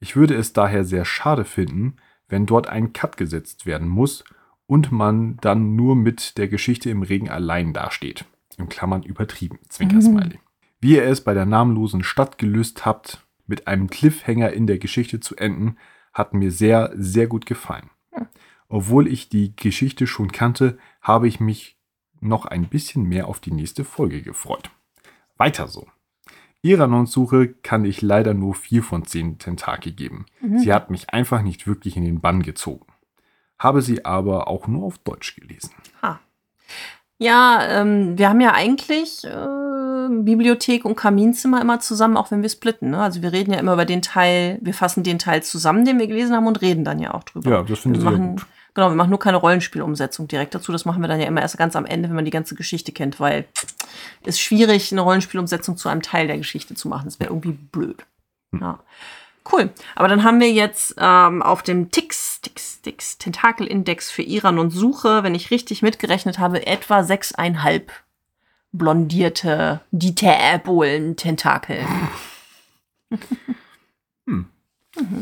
[0.00, 1.96] Ich würde es daher sehr schade finden,
[2.28, 4.24] wenn dort ein Cut gesetzt werden muss
[4.66, 8.24] und man dann nur mit der Geschichte im Regen allein dasteht.
[8.56, 10.40] In Klammern übertrieben, Zwinkersmiley.
[10.80, 15.20] Wie ihr es bei der namenlosen Stadt gelöst habt, mit einem Cliffhanger in der Geschichte
[15.20, 15.76] zu enden,
[16.12, 17.90] hat mir sehr, sehr gut gefallen.
[18.68, 21.77] Obwohl ich die Geschichte schon kannte, habe ich mich
[22.20, 24.70] noch ein bisschen mehr auf die nächste Folge gefreut.
[25.36, 25.86] Weiter so.
[26.62, 30.26] Iranons-Suche kann ich leider nur 4 von 10 Tentakel geben.
[30.56, 32.86] Sie hat mich einfach nicht wirklich in den Bann gezogen.
[33.58, 35.70] Habe sie aber auch nur auf Deutsch gelesen.
[36.02, 36.20] Ha.
[37.18, 42.48] Ja, ähm, wir haben ja eigentlich äh, Bibliothek und Kaminzimmer immer zusammen, auch wenn wir
[42.48, 42.90] splitten.
[42.90, 43.00] Ne?
[43.00, 46.06] Also wir reden ja immer über den Teil, wir fassen den Teil zusammen, den wir
[46.06, 47.50] gelesen haben und reden dann ja auch drüber.
[47.50, 48.46] Ja, das finde ich sehr gut.
[48.78, 50.70] Genau, wir machen nur keine Rollenspielumsetzung direkt dazu.
[50.70, 52.92] Das machen wir dann ja immer erst ganz am Ende, wenn man die ganze Geschichte
[52.92, 53.44] kennt, weil
[54.22, 57.06] es ist schwierig, eine Rollenspielumsetzung zu einem Teil der Geschichte zu machen.
[57.06, 58.06] Das wäre irgendwie blöd.
[58.52, 58.60] Hm.
[58.60, 58.78] Ja.
[59.50, 59.70] Cool.
[59.96, 64.70] Aber dann haben wir jetzt ähm, auf dem Tix, Tix, Tix, Tentakelindex für Iran und
[64.70, 67.90] Suche, wenn ich richtig mitgerechnet habe, etwa sechseinhalb
[68.70, 71.80] blondierte Dieter-Äbohlen-Tentakel.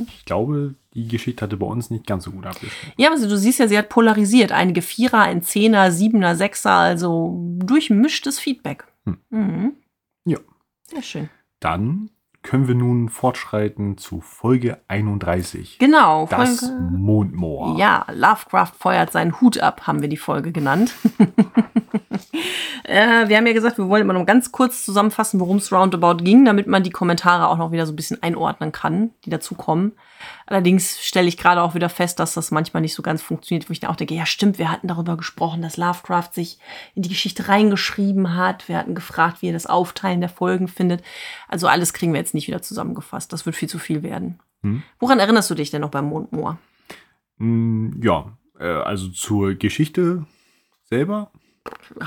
[0.08, 2.92] Ich glaube, die Geschichte hatte bei uns nicht ganz so gut abgeschnitten.
[2.96, 4.52] Ja, aber du siehst ja, sie hat polarisiert.
[4.52, 8.84] Einige Vierer, ein Zehner, Siebener, Sechser, also durchmischtes Feedback.
[9.04, 9.18] Hm.
[9.30, 9.72] Mhm.
[10.24, 10.38] Ja.
[10.84, 11.28] Sehr schön.
[11.60, 12.10] Dann
[12.42, 15.78] können wir nun fortschreiten zu Folge 31.
[15.78, 16.26] Genau.
[16.30, 17.76] Das Folge- Mondmoor.
[17.76, 20.94] Ja, Lovecraft feuert seinen Hut ab, haben wir die Folge genannt.
[22.84, 26.22] äh, wir haben ja gesagt, wir wollen immer noch ganz kurz zusammenfassen, worum es roundabout
[26.22, 29.92] ging, damit man die Kommentare auch noch wieder so ein bisschen einordnen kann, die dazukommen.
[30.46, 33.72] Allerdings stelle ich gerade auch wieder fest, dass das manchmal nicht so ganz funktioniert, wo
[33.72, 36.58] ich dann auch denke, ja stimmt, wir hatten darüber gesprochen, dass Lovecraft sich
[36.94, 38.68] in die Geschichte reingeschrieben hat.
[38.68, 41.02] Wir hatten gefragt, wie er das Aufteilen der Folgen findet.
[41.48, 43.32] Also alles kriegen wir jetzt nicht wieder zusammengefasst.
[43.32, 44.38] Das wird viel zu viel werden.
[44.62, 44.82] Hm.
[45.00, 46.58] Woran erinnerst du dich denn noch beim Mondmoor?
[47.38, 50.26] Mm, Ja, äh, also zur Geschichte
[50.84, 51.32] selber.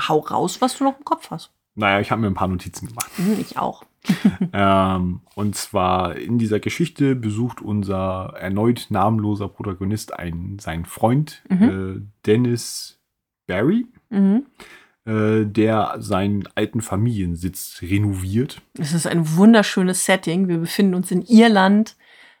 [0.08, 1.52] Hau raus, was du noch im Kopf hast.
[1.74, 3.10] Naja, ich habe mir ein paar Notizen gemacht.
[3.16, 3.84] Hm, ich auch.
[4.52, 12.00] ähm, und zwar in dieser Geschichte besucht unser erneut namenloser Protagonist einen, seinen Freund, äh,
[12.26, 12.98] Dennis
[13.46, 14.46] Barry, Mhm.
[15.04, 18.62] äh, der seinen alten Familiensitz renoviert.
[18.78, 20.48] Es ist ein wunderschönes Setting.
[20.48, 21.96] Wir befinden uns in Irland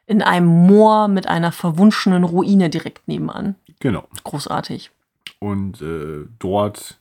[0.06, 3.54] in einem Moor mit einer verwunschenen Ruine direkt nebenan.
[3.78, 4.08] Genau.
[4.24, 4.90] Großartig.
[5.38, 6.99] Und äh, dort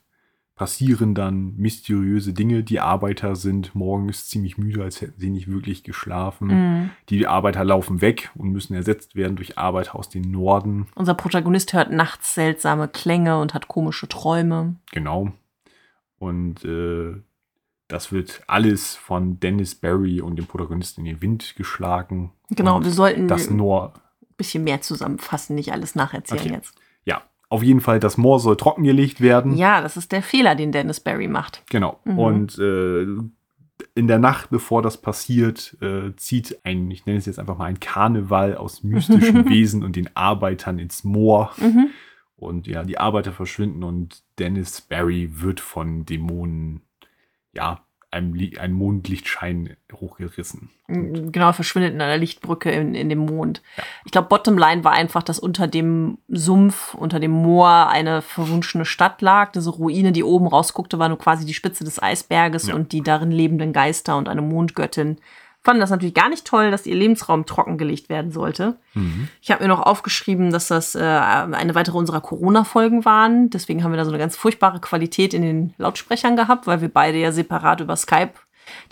[0.60, 2.63] passieren dann mysteriöse Dinge.
[2.63, 6.48] Die Arbeiter sind morgens ziemlich müde, als hätten sie nicht wirklich geschlafen.
[6.48, 6.89] Mhm.
[7.08, 10.88] Die Arbeiter laufen weg und müssen ersetzt werden durch Arbeiter aus dem Norden.
[10.95, 14.76] Unser Protagonist hört nachts seltsame Klänge und hat komische Träume.
[14.91, 15.32] Genau.
[16.17, 17.15] Und äh,
[17.88, 22.34] das wird alles von Dennis Barry und dem Protagonisten in den Wind geschlagen.
[22.50, 23.93] Genau, und wir sollten das ein nur,
[24.36, 26.54] bisschen mehr zusammenfassen, nicht alles nacherzählen Okay.
[26.54, 26.76] jetzt.
[27.49, 29.57] Auf jeden Fall, das Moor soll trockengelegt werden.
[29.57, 31.63] Ja, das ist der Fehler, den Dennis Barry macht.
[31.69, 31.99] Genau.
[32.05, 32.19] Mhm.
[32.19, 33.05] Und äh,
[33.95, 37.65] in der Nacht, bevor das passiert, äh, zieht ein, ich nenne es jetzt einfach mal
[37.65, 41.51] ein Karneval aus mystischen Wesen und den Arbeitern ins Moor.
[41.57, 41.89] Mhm.
[42.35, 46.81] Und ja, die Arbeiter verschwinden und Dennis Barry wird von Dämonen,
[47.53, 50.69] ja, einem, einem Mondlichtschein hochgerissen.
[50.88, 53.62] Genau, verschwindet in einer Lichtbrücke in, in dem Mond.
[54.06, 59.22] Ich glaube, Bottomline war einfach, dass unter dem Sumpf, unter dem Moor eine verwunschene Stadt
[59.22, 59.52] lag.
[59.52, 62.76] Diese Ruine, die oben rausguckte, war nur quasi die Spitze des Eisberges Ja.
[62.76, 65.17] und die darin lebenden Geister und eine Mondgöttin
[65.69, 68.77] fanden das natürlich gar nicht toll, dass ihr Lebensraum trockengelegt werden sollte.
[68.95, 69.27] Mhm.
[69.39, 73.51] Ich habe mir noch aufgeschrieben, dass das äh, eine weitere unserer Corona-Folgen waren.
[73.51, 76.89] Deswegen haben wir da so eine ganz furchtbare Qualität in den Lautsprechern gehabt, weil wir
[76.89, 78.32] beide ja separat über Skype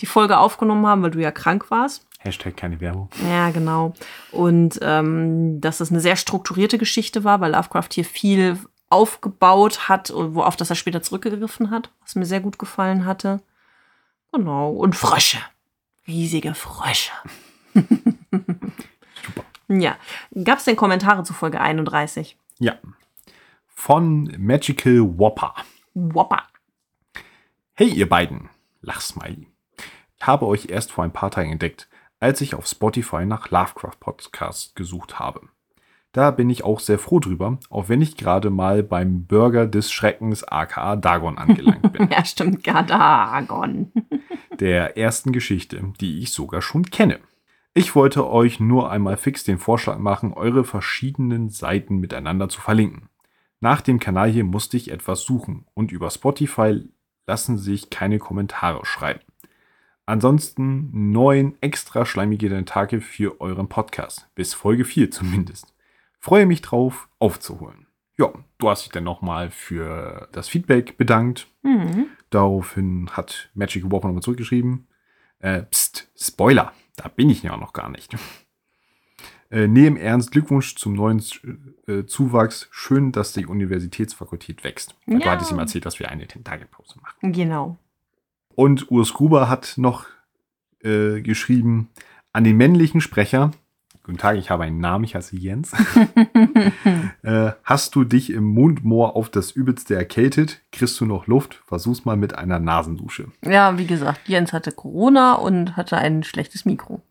[0.01, 2.05] die Folge aufgenommen haben, weil du ja krank warst.
[2.19, 3.09] Hashtag keine Werbung.
[3.27, 3.95] Ja, genau.
[4.31, 8.59] Und ähm, dass es eine sehr strukturierte Geschichte war, weil Lovecraft hier viel
[8.91, 13.41] aufgebaut hat und worauf das er später zurückgegriffen hat, was mir sehr gut gefallen hatte.
[14.31, 14.69] Genau.
[14.69, 15.39] Und Frösche.
[16.07, 17.11] Riesige Frösche.
[17.73, 19.43] Super.
[19.67, 19.97] Ja.
[20.43, 22.37] Gab es denn Kommentare zu Folge 31?
[22.59, 22.77] Ja.
[23.67, 25.53] Von Magical Whopper.
[25.93, 26.43] Whopper.
[27.73, 28.49] Hey, ihr beiden.
[28.81, 29.47] Lachsmiley.
[30.17, 31.89] Ich habe euch erst vor ein paar Tagen entdeckt,
[32.19, 35.49] als ich auf Spotify nach Lovecraft Podcast gesucht habe.
[36.17, 39.91] Da bin ich auch sehr froh drüber, auch wenn ich gerade mal beim Burger des
[39.91, 42.09] Schreckens aka Dagon angelangt bin.
[42.11, 43.91] Ja, stimmt, Gadagon.
[44.59, 47.19] der ersten Geschichte, die ich sogar schon kenne.
[47.75, 53.09] Ich wollte euch nur einmal fix den Vorschlag machen, eure verschiedenen Seiten miteinander zu verlinken.
[53.59, 56.81] Nach dem Kanal hier musste ich etwas suchen und über Spotify
[57.27, 59.21] lassen sich keine Kommentare schreiben.
[60.07, 64.27] Ansonsten neun extra schleimige Tentakel für euren Podcast.
[64.33, 65.76] Bis Folge 4 zumindest.
[66.19, 67.87] Freue mich drauf, aufzuholen.
[68.17, 71.47] Ja, du hast dich dann nochmal für das Feedback bedankt.
[71.61, 72.07] Mhm.
[72.29, 74.87] Daraufhin hat Magic Warper nochmal zurückgeschrieben.
[75.39, 78.15] Äh, pst, Spoiler, da bin ich ja noch gar nicht.
[79.49, 81.23] Äh, nee, im Ernst, Glückwunsch zum neuen
[81.87, 82.67] äh, Zuwachs.
[82.69, 84.97] Schön, dass die Universitätsfakultät wächst.
[85.05, 85.31] Du Ja.
[85.31, 87.31] hattest ihm erzählt, dass wir eine Tentakelpause machen.
[87.31, 87.77] Genau.
[88.55, 90.05] Und Urs Gruber hat noch
[90.83, 91.87] äh, geschrieben
[92.33, 93.51] an den männlichen Sprecher.
[94.07, 95.73] Guten Tag, ich habe einen Namen, ich heiße Jens.
[97.23, 100.61] äh, hast du dich im Mundmoor auf das Übelste erkältet?
[100.71, 101.61] Kriegst du noch Luft?
[101.65, 103.27] Versuch's mal mit einer Nasendusche.
[103.43, 107.01] Ja, wie gesagt, Jens hatte Corona und hatte ein schlechtes Mikro.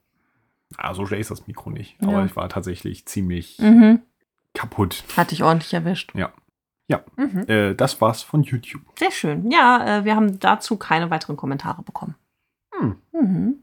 [0.78, 2.00] Ah, so schlecht ist das Mikro nicht.
[2.00, 2.08] Ja.
[2.08, 4.00] Aber ich war tatsächlich ziemlich Mhm.
[4.54, 5.04] kaputt.
[5.18, 6.14] Hatte ich ordentlich erwischt.
[6.14, 6.32] Ja.
[6.88, 7.02] Ja.
[7.18, 7.44] Mhm.
[7.46, 8.80] Äh, das war's von YouTube.
[8.98, 9.50] Sehr schön.
[9.50, 12.14] Ja, äh, wir haben dazu keine weiteren Kommentare bekommen.
[12.72, 12.96] Hm.
[13.12, 13.54] Mhm.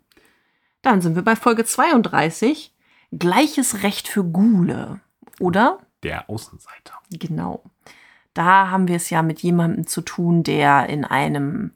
[0.83, 2.69] Dann sind wir bei Folge 32.
[3.17, 4.99] Gleiches Recht für Gule.
[5.39, 5.79] Oder?
[6.03, 6.93] Der Außenseiter.
[7.11, 7.63] Genau.
[8.33, 11.71] Da haben wir es ja mit jemandem zu tun, der in einem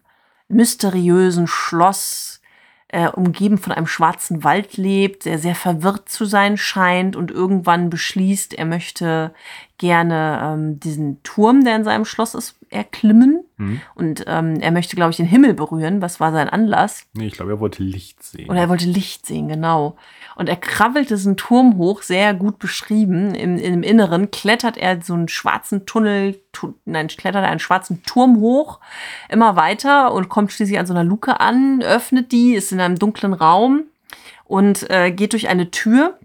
[0.47, 2.41] mysteriösen Schloss
[2.89, 7.89] äh, umgeben von einem schwarzen Wald lebt, der sehr verwirrt zu sein scheint und irgendwann
[7.89, 9.33] beschließt, er möchte
[9.77, 13.43] gerne ähm, diesen Turm, der in seinem Schloss ist, erklimmen.
[13.58, 13.82] Hm?
[13.95, 16.01] Und ähm, er möchte, glaube ich, den Himmel berühren.
[16.01, 17.05] Was war sein Anlass?
[17.14, 18.49] Nee, ich glaube, er wollte Licht sehen.
[18.49, 19.95] Oder er wollte Licht sehen, genau.
[20.36, 23.34] Und er krabbelt diesen Turm hoch, sehr gut beschrieben.
[23.34, 28.03] Im, Im Inneren klettert er so einen schwarzen Tunnel, tu, nein, klettert er einen schwarzen
[28.03, 28.80] Turm hoch,
[29.30, 32.99] immer weiter und kommt schließlich an so einer Luke an, öffnet die, ist in einem
[32.99, 33.86] dunklen Raum
[34.45, 36.20] und äh, geht durch eine Tür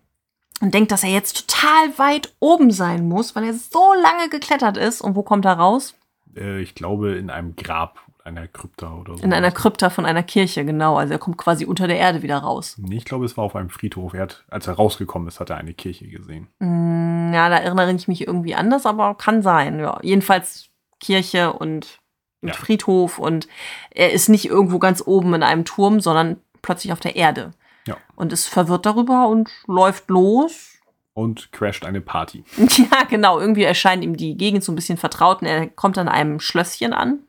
[0.61, 4.76] und denkt, dass er jetzt total weit oben sein muss, weil er so lange geklettert
[4.76, 5.01] ist.
[5.01, 5.95] Und wo kommt er raus?
[6.37, 9.24] Äh, ich glaube, in einem Grab, einer Krypta oder so.
[9.24, 10.97] In einer Krypta von einer Kirche, genau.
[10.97, 12.76] Also er kommt quasi unter der Erde wieder raus.
[12.78, 14.14] Nee, ich glaube, es war auf einem Friedhof.
[14.14, 16.47] Er hat, als er rausgekommen ist, hat er eine Kirche gesehen.
[16.61, 19.80] Mm, Ja, da erinnere ich mich irgendwie anders, aber kann sein.
[19.80, 20.68] Ja, jedenfalls
[21.01, 21.99] Kirche und,
[22.43, 22.53] Ja.
[22.53, 23.49] Friedhof und
[23.91, 27.51] er ist nicht irgendwo ganz oben in einem Turm, sondern plötzlich auf der Erde.
[27.89, 27.97] Ja.
[28.14, 30.71] Und ist verwirrt darüber und läuft los.
[31.14, 32.44] Und crasht eine Party.
[32.56, 33.38] Ja, genau.
[33.38, 36.92] Irgendwie erscheint ihm die Gegend so ein bisschen vertraut und er kommt an einem Schlösschen
[36.92, 37.20] an,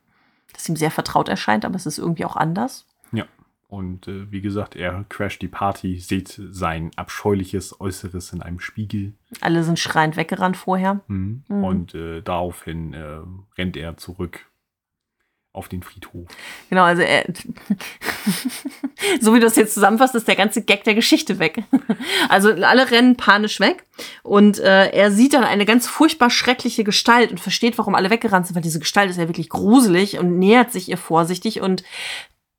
[0.53, 2.86] das ihm sehr vertraut erscheint, aber es ist irgendwie auch anders.
[3.11, 3.25] Ja.
[3.67, 9.13] Und äh, wie gesagt, er crasht die Party, sieht sein abscheuliches Äußeres in einem Spiegel.
[9.41, 11.01] Alle sind schreiend weggerannt vorher.
[11.07, 11.43] Mhm.
[11.47, 11.63] Mhm.
[11.63, 13.19] Und äh, daraufhin äh,
[13.57, 14.45] rennt er zurück
[15.54, 16.28] auf den Friedhof.
[16.70, 17.26] Genau, also er,
[19.22, 21.64] so wie du das jetzt zusammenfasst, ist der ganze Gag der Geschichte weg.
[22.28, 23.86] Also alle rennen panisch weg
[24.24, 28.47] und äh, er sieht dann eine ganz furchtbar schreckliche Gestalt und versteht, warum alle weggerannt
[28.47, 31.84] sind, weil diese Gestalt ist ja wirklich gruselig und nähert sich ihr vorsichtig und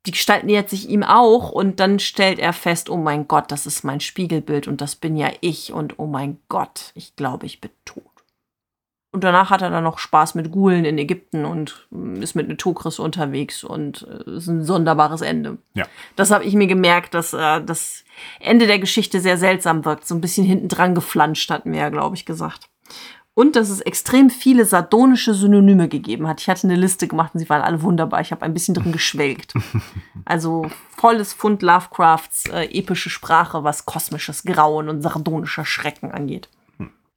[0.07, 3.67] die Gestalt nähert sich ihm auch und dann stellt er fest, oh mein Gott, das
[3.67, 7.61] ist mein Spiegelbild und das bin ja ich und oh mein Gott, ich glaube, ich
[7.61, 8.05] bin tot.
[9.15, 12.49] Und danach hat er dann noch Spaß mit Gulen in Ägypten und mm, ist mit
[12.49, 15.59] Netokris unterwegs und äh, ist ein sonderbares Ende.
[15.75, 15.87] Ja.
[16.17, 18.03] Das habe ich mir gemerkt, dass äh, das
[18.41, 20.09] Ende der Geschichte sehr seltsam wirkt.
[20.09, 22.69] So ein bisschen hinten dran geflanscht, hatten wir ja, glaube ich, gesagt.
[23.35, 26.41] Und dass es extrem viele sardonische Synonyme gegeben hat.
[26.41, 28.21] Ich hatte eine Liste gemacht und sie waren alle wunderbar.
[28.21, 29.55] Ich habe ein bisschen drin geschwelgt.
[30.27, 36.49] Also volles Fund Lovecrafts äh, epische Sprache, was kosmisches Grauen und sardonischer Schrecken angeht.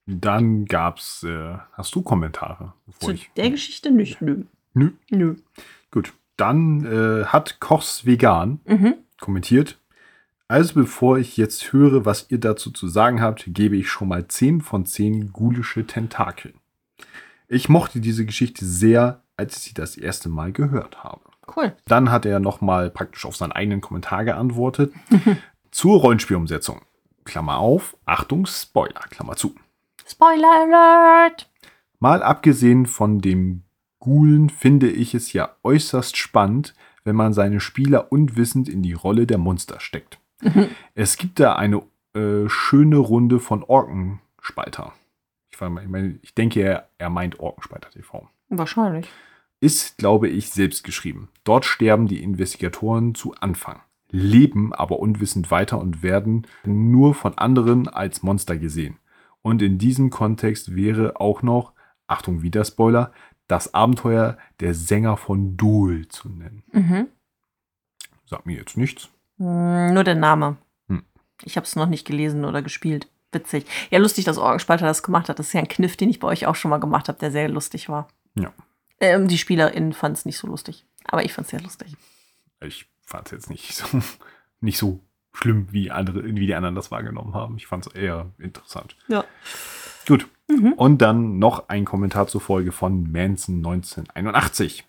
[0.08, 2.74] Dann gab's, äh, hast du Kommentare?
[3.00, 4.44] Zu ich, der Geschichte nicht, nö.
[4.74, 4.92] Nö.
[5.10, 5.36] Nö.
[5.92, 6.14] Gut.
[6.38, 8.96] Dann äh, hat Kochs Vegan Mhm.
[9.20, 9.78] kommentiert.
[10.48, 14.28] Also bevor ich jetzt höre, was ihr dazu zu sagen habt, gebe ich schon mal
[14.28, 16.54] 10 von 10 gulische Tentakel.
[17.50, 21.22] Ich mochte diese Geschichte sehr, als ich sie das erste Mal gehört habe.
[21.54, 21.74] Cool.
[21.86, 24.94] Dann hat er nochmal praktisch auf seinen eigenen Kommentar geantwortet.
[25.72, 26.82] Zur Rollenspielumsetzung.
[27.26, 29.54] Klammer auf, Achtung, Spoiler, Klammer zu.
[30.10, 31.50] Spoiler Alert!
[32.00, 33.64] Mal abgesehen von dem
[34.00, 39.28] Gulen finde ich es ja äußerst spannend, wenn man seine Spieler unwissend in die Rolle
[39.28, 40.20] der Monster steckt.
[40.96, 41.82] Es gibt da eine
[42.14, 44.94] äh, schöne Runde von Orkenspalter.
[45.50, 48.30] Ich, meine, ich denke, er, er meint Orkenspalter TV.
[48.50, 49.10] Wahrscheinlich.
[49.60, 51.30] Ist, glaube ich, selbst geschrieben.
[51.44, 57.88] Dort sterben die Investigatoren zu Anfang, leben aber unwissend weiter und werden nur von anderen
[57.90, 58.98] als Monster gesehen.
[59.48, 61.72] Und in diesem Kontext wäre auch noch,
[62.06, 63.14] Achtung, wieder Spoiler,
[63.48, 66.64] das Abenteuer der Sänger von Dol zu nennen.
[66.74, 67.08] Mhm.
[68.26, 69.08] Sagt mir jetzt nichts.
[69.38, 70.58] Hm, Nur der Name.
[70.90, 71.02] Hm.
[71.46, 73.08] Ich habe es noch nicht gelesen oder gespielt.
[73.32, 73.66] Witzig.
[73.90, 75.40] Ja, lustig, dass Orgenspalter das gemacht hat.
[75.40, 77.32] Das ist ja ein Kniff, den ich bei euch auch schon mal gemacht habe, der
[77.32, 78.10] sehr lustig war.
[78.36, 78.52] Ja.
[79.00, 80.86] Ähm, die SpielerInnen fanden es nicht so lustig.
[81.06, 81.96] Aber ich fand es sehr lustig.
[82.60, 83.86] Ich fand es jetzt nicht so,
[84.60, 85.00] nicht so
[85.38, 87.58] schlimm, wie, andere, wie die anderen das wahrgenommen haben.
[87.58, 88.96] Ich fand es eher interessant.
[89.08, 89.24] Ja.
[90.08, 90.28] Gut.
[90.50, 90.74] Mhm.
[90.74, 94.86] Und dann noch ein Kommentar zur Folge von Manson 1981.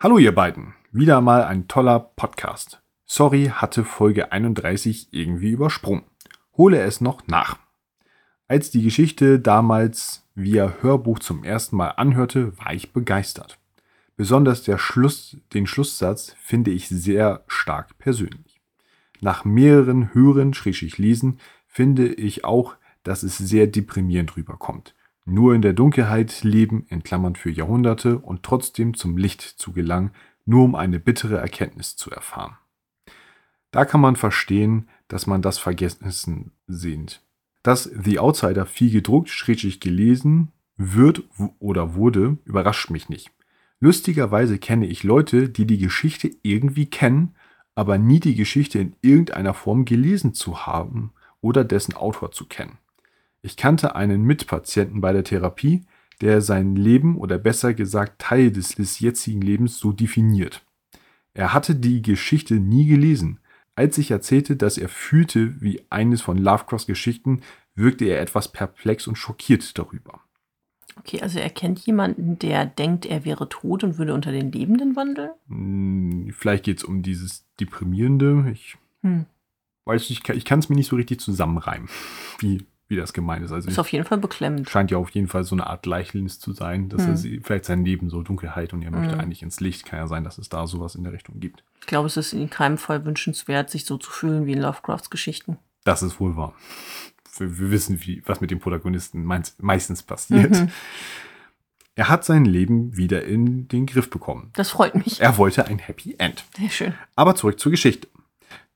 [0.00, 0.74] Hallo ihr beiden.
[0.92, 2.82] Wieder mal ein toller Podcast.
[3.06, 6.04] Sorry, hatte Folge 31 irgendwie übersprungen.
[6.56, 7.58] Hole es noch nach.
[8.48, 13.58] Als die Geschichte damals via Hörbuch zum ersten Mal anhörte, war ich begeistert.
[14.16, 18.47] Besonders der Schluss, den Schlusssatz finde ich sehr stark persönlich.
[19.20, 24.94] Nach mehreren Hören, schrägstrich Lesen, finde ich auch, dass es sehr deprimierend rüberkommt.
[25.24, 30.12] Nur in der Dunkelheit leben, in Klammern für Jahrhunderte, und trotzdem zum Licht zu gelangen,
[30.46, 32.56] nur um eine bittere Erkenntnis zu erfahren.
[33.70, 37.22] Da kann man verstehen, dass man das Vergessen sehnt.
[37.62, 41.24] Dass The Outsider viel gedruckt, schrägstrich gelesen wird
[41.58, 43.30] oder wurde, überrascht mich nicht.
[43.80, 47.34] Lustigerweise kenne ich Leute, die die Geschichte irgendwie kennen,
[47.78, 52.76] aber nie die Geschichte in irgendeiner Form gelesen zu haben oder dessen Autor zu kennen.
[53.40, 55.84] Ich kannte einen Mitpatienten bei der Therapie,
[56.20, 60.64] der sein Leben oder besser gesagt Teil des, des jetzigen Lebens so definiert.
[61.34, 63.38] Er hatte die Geschichte nie gelesen.
[63.76, 67.42] Als ich erzählte, dass er fühlte wie eines von Lovecrafts Geschichten,
[67.76, 70.18] wirkte er etwas perplex und schockiert darüber.
[70.98, 74.96] Okay, also er kennt jemanden, der denkt, er wäre tot und würde unter den Lebenden
[74.96, 75.30] wandeln?
[75.48, 78.46] Hm, Vielleicht geht es um dieses Deprimierende.
[78.52, 79.26] Ich Hm.
[79.84, 81.88] weiß nicht, ich kann es mir nicht so richtig zusammenreimen,
[82.40, 83.52] wie, wie das gemeint ist.
[83.52, 84.68] Also Ist auf jeden Fall beklemmend.
[84.68, 87.10] scheint ja auf jeden Fall so eine Art Gleichnis zu sein, dass Hm.
[87.10, 89.20] er sie, vielleicht sein Leben so Dunkelheit und er möchte Hm.
[89.20, 89.84] eigentlich ins Licht.
[89.86, 91.64] Kann ja sein, dass es da sowas in der Richtung gibt.
[91.80, 95.10] Ich glaube, es ist in keinem Fall wünschenswert, sich so zu fühlen wie in Lovecrafts
[95.10, 95.58] Geschichten.
[95.84, 96.54] Das ist wohl wahr.
[97.40, 99.24] Wir, wissen, wie, was mit dem Protagonisten
[99.58, 100.50] meistens passiert.
[100.50, 100.70] Mhm.
[101.94, 104.50] Er hat sein Leben wieder in den Griff bekommen.
[104.54, 105.20] Das freut mich.
[105.20, 106.44] Er wollte ein Happy End.
[106.56, 106.94] Sehr schön.
[107.16, 108.06] Aber zurück zur Geschichte.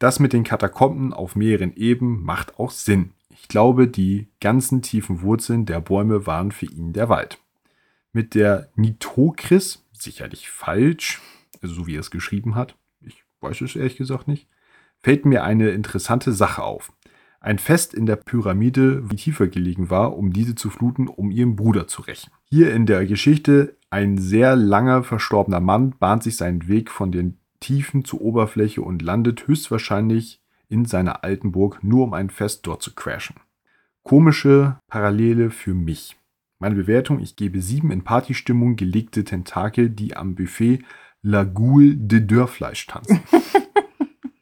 [0.01, 3.13] Das mit den Katakomben auf mehreren Ebenen macht auch Sinn.
[3.31, 7.39] Ich glaube, die ganzen tiefen Wurzeln der Bäume waren für ihn der Wald.
[8.13, 11.21] Mit der Nitokris, sicherlich falsch,
[11.63, 14.49] also so wie er es geschrieben hat, ich weiß es ehrlich gesagt nicht,
[14.99, 16.93] fällt mir eine interessante Sache auf.
[17.43, 21.57] Ein Fest in der Pyramide, wie tiefer gelegen war, um diese zu fluten, um ihren
[21.57, 22.31] Bruder zu rächen.
[22.45, 27.39] Hier in der Geschichte ein sehr langer verstorbener Mann bahnt sich seinen Weg von den
[27.59, 32.81] Tiefen zur Oberfläche und landet höchstwahrscheinlich in seiner alten Burg, nur um ein Fest dort
[32.81, 33.35] zu crashen.
[34.05, 36.17] Komische Parallele für mich.
[36.61, 40.85] Meine Bewertung, ich gebe sieben in Partystimmung gelegte Tentakel, die am Buffet
[41.23, 43.21] La Goule de Dörrfleisch tanzen.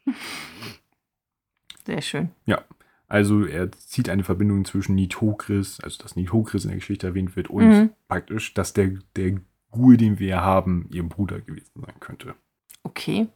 [1.87, 2.29] Sehr schön.
[2.45, 2.63] Ja,
[3.11, 7.51] also er zieht eine Verbindung zwischen Nitokris, also dass Nitokris in der Geschichte erwähnt wird,
[7.51, 7.91] und Mhm.
[8.09, 9.35] praktisch, dass der, der
[9.73, 12.35] Ghoul, den wir haben, ihr Bruder gewesen sein könnte.
[12.83, 13.27] Okay.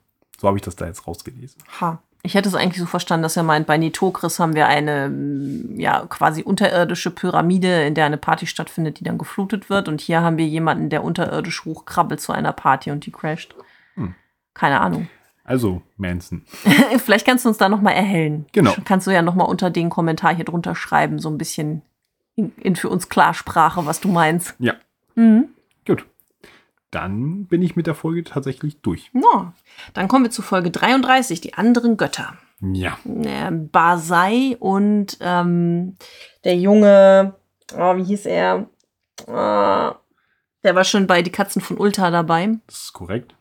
[0.41, 1.63] So habe ich das da jetzt rausgelesen.
[1.81, 2.01] Ha.
[2.27, 5.79] Ich hätte es eigentlich so verstanden, dass er meint, bei Nitokris haben wir eine mm,
[5.79, 9.89] ja, quasi unterirdische Pyramide, in der eine Party stattfindet, die dann geflutet wird.
[9.89, 13.55] Und hier haben wir jemanden, der unterirdisch hochkrabbelt zu einer Party und die crasht.
[13.97, 14.15] Hm.
[14.55, 15.09] Keine Ahnung.
[15.45, 16.43] Also, Manson.
[17.05, 18.47] Vielleicht kannst du uns da nochmal erhellen.
[18.53, 18.75] Genau.
[18.85, 21.83] Kannst du ja nochmal unter den Kommentar hier drunter schreiben, so ein bisschen
[22.35, 24.55] in, in für uns Klarsprache, was du meinst.
[24.59, 24.75] Ja.
[25.15, 25.49] Mhm.
[25.87, 26.07] Gut.
[26.91, 29.11] Dann bin ich mit der Folge tatsächlich durch.
[29.13, 29.53] Ja.
[29.93, 32.35] Dann kommen wir zu Folge 33, die anderen Götter.
[32.61, 32.97] Ja.
[33.05, 35.97] äh, Basai und ähm,
[36.45, 37.35] der Junge,
[37.77, 38.69] oh, wie hieß er?
[39.27, 39.97] Ah,
[40.63, 42.59] der war schon bei Die Katzen von Ulta dabei.
[42.67, 43.35] Das ist korrekt.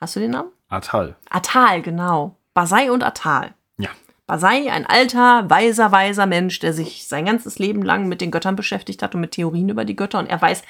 [0.00, 0.50] Hast du den Namen?
[0.72, 1.16] Atal.
[1.28, 2.36] Atal, genau.
[2.54, 3.52] Basai und Atal.
[3.76, 3.90] Ja.
[4.26, 8.56] Basai, ein alter, weiser, weiser Mensch, der sich sein ganzes Leben lang mit den Göttern
[8.56, 10.62] beschäftigt hat und mit Theorien über die Götter und er weiß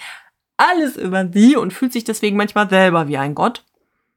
[0.57, 3.65] alles über sie und fühlt sich deswegen manchmal selber wie ein Gott.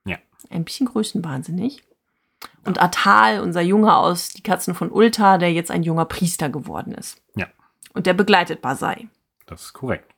[0.05, 0.17] Ja.
[0.49, 1.83] Ein bisschen größenwahnsinnig.
[2.63, 6.93] Und Atal, unser Junge aus Die Katzen von Ulta, der jetzt ein junger Priester geworden
[6.93, 7.21] ist.
[7.35, 7.45] Ja.
[7.93, 9.07] Und der begleitet Basai.
[9.45, 10.14] Das ist korrekt.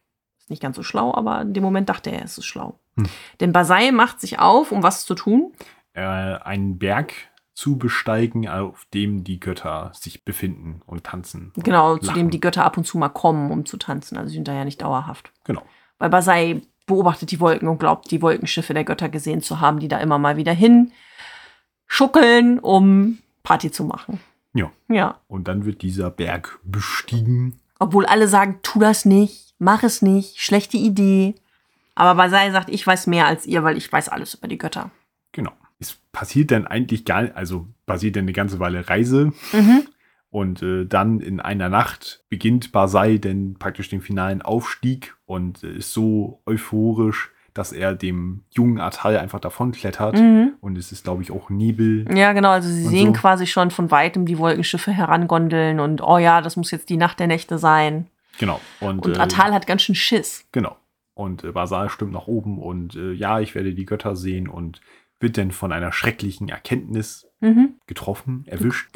[0.50, 2.80] Nicht ganz so schlau, aber in dem Moment dachte er, es ist schlau.
[2.98, 3.08] Hm.
[3.40, 5.52] Denn Basai macht sich auf, um was zu tun.
[5.94, 7.14] Äh, einen Berg
[7.54, 11.52] zu besteigen, auf dem die Götter sich befinden und tanzen.
[11.56, 12.18] und Genau, zu lachen.
[12.20, 14.16] dem die Götter ab und zu mal kommen, um zu tanzen.
[14.18, 15.32] Also sie sind da ja nicht dauerhaft.
[15.44, 15.64] Genau.
[15.98, 19.88] Weil Basai beobachtet die Wolken und glaubt, die Wolkenschiffe der Götter gesehen zu haben, die
[19.88, 20.92] da immer mal wieder hin
[21.88, 24.20] schuckeln, um Party zu machen.
[24.54, 24.72] Ja.
[24.88, 25.20] Ja.
[25.28, 30.40] Und dann wird dieser Berg bestiegen Obwohl alle sagen, tu das nicht, mach es nicht,
[30.42, 31.36] schlechte Idee.
[31.96, 34.92] Aber Basai sagt, ich weiß mehr als ihr, weil ich weiß alles über die Götter.
[35.32, 35.52] Genau.
[35.80, 39.34] Es passiert dann eigentlich gar nicht, also passiert dann eine ganze Weile Reise.
[40.30, 45.78] Und äh, dann in einer Nacht beginnt Basai dann praktisch den finalen Aufstieg und äh,
[45.78, 50.16] ist so euphorisch, dass er dem jungen Atal einfach davonklettert.
[50.62, 52.06] Und es ist, glaube ich, auch Nebel.
[52.16, 52.52] Ja, genau.
[52.52, 53.22] Also sie sehen so.
[53.22, 57.20] quasi schon von weitem die Wolkenschiffe herangondeln und oh ja, das muss jetzt die Nacht
[57.20, 58.08] der Nächte sein.
[58.40, 58.62] Genau.
[58.80, 60.46] Und, Und äh, Atal hat ganz schön Schiss.
[60.52, 60.78] Genau.
[61.16, 64.82] Und äh, Basal stimmt nach oben und äh, ja, ich werde die Götter sehen und
[65.20, 67.76] wird dann von einer schrecklichen Erkenntnis Mhm.
[67.86, 68.90] getroffen, erwischt.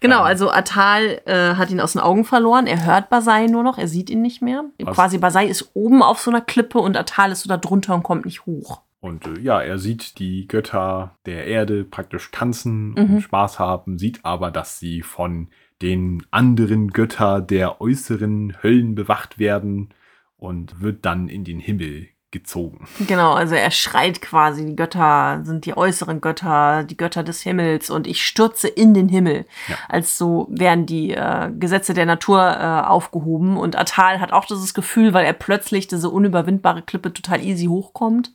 [0.00, 0.24] Genau, Ähm.
[0.24, 2.66] also Atal äh, hat ihn aus den Augen verloren.
[2.66, 4.64] Er hört Basai nur noch, er sieht ihn nicht mehr.
[4.82, 4.94] Was?
[4.96, 8.02] Quasi Basai ist oben auf so einer Klippe und Atal ist so da drunter und
[8.02, 8.82] kommt nicht hoch.
[8.98, 12.96] Und äh, ja, er sieht die Götter der Erde praktisch tanzen Mhm.
[13.14, 15.48] und Spaß haben, sieht aber, dass sie von
[15.80, 19.90] den anderen Götter der äußeren Höllen bewacht werden
[20.38, 22.86] und wird dann in den Himmel gezogen.
[23.06, 27.88] Genau, also er schreit quasi, die Götter sind die äußeren Götter, die Götter des Himmels
[27.88, 29.46] und ich stürze in den Himmel.
[29.68, 29.76] Ja.
[29.88, 34.74] Als so werden die äh, Gesetze der Natur äh, aufgehoben und Atal hat auch dieses
[34.74, 38.32] Gefühl, weil er plötzlich diese unüberwindbare Klippe total easy hochkommt,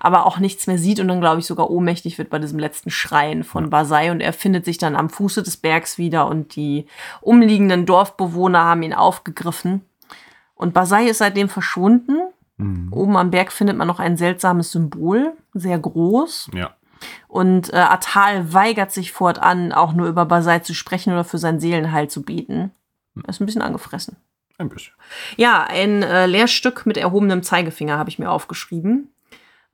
[0.00, 2.90] aber auch nichts mehr sieht und dann glaube ich sogar ohnmächtig wird bei diesem letzten
[2.90, 6.86] Schreien von Basai und er findet sich dann am Fuße des Bergs wieder und die
[7.20, 9.82] umliegenden Dorfbewohner haben ihn aufgegriffen.
[10.54, 12.22] Und Basai ist seitdem verschwunden.
[12.56, 12.92] Mhm.
[12.92, 16.50] Oben am Berg findet man noch ein seltsames Symbol, sehr groß.
[16.54, 16.74] Ja.
[17.28, 21.60] Und äh, Atal weigert sich fortan, auch nur über Basai zu sprechen oder für sein
[21.60, 22.70] Seelenheil zu beten.
[23.22, 24.16] Er ist ein bisschen angefressen.
[24.56, 24.94] Ein bisschen.
[25.36, 29.13] Ja, ein äh, Lehrstück mit erhobenem Zeigefinger habe ich mir aufgeschrieben.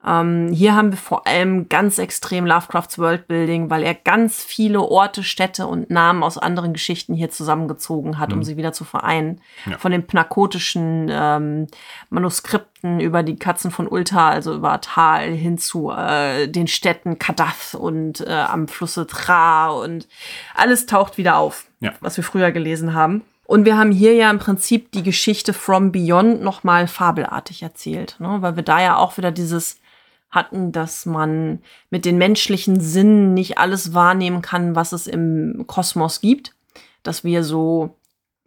[0.05, 5.23] Ähm, hier haben wir vor allem ganz extrem Lovecrafts Worldbuilding, weil er ganz viele Orte,
[5.23, 9.41] Städte und Namen aus anderen Geschichten hier zusammengezogen hat, um sie wieder zu vereinen.
[9.65, 9.77] Ja.
[9.77, 11.67] Von den pnakotischen ähm,
[12.09, 17.75] Manuskripten über die Katzen von Ulta, also über Tal, hin zu äh, den Städten Kadath
[17.75, 20.07] und äh, am Flusse Tra und
[20.55, 21.93] alles taucht wieder auf, Ja.
[21.99, 23.23] was wir früher gelesen haben.
[23.45, 28.37] Und wir haben hier ja im Prinzip die Geschichte From Beyond nochmal fabelartig erzählt, ne?
[28.39, 29.80] weil wir da ja auch wieder dieses
[30.31, 31.59] hatten, dass man
[31.89, 36.55] mit den menschlichen Sinnen nicht alles wahrnehmen kann, was es im Kosmos gibt.
[37.03, 37.97] Dass wir so,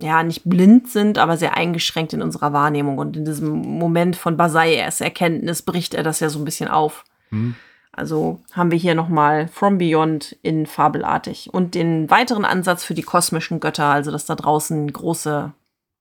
[0.01, 2.99] ja, nicht blind sind, aber sehr eingeschränkt in unserer Wahrnehmung.
[2.99, 6.69] Und in diesem Moment von Basai erst Erkenntnis bricht er das ja so ein bisschen
[6.69, 7.05] auf.
[7.29, 7.55] Hm.
[7.93, 11.53] Also haben wir hier nochmal From Beyond in fabelartig.
[11.53, 15.53] Und den weiteren Ansatz für die kosmischen Götter, also dass da draußen große,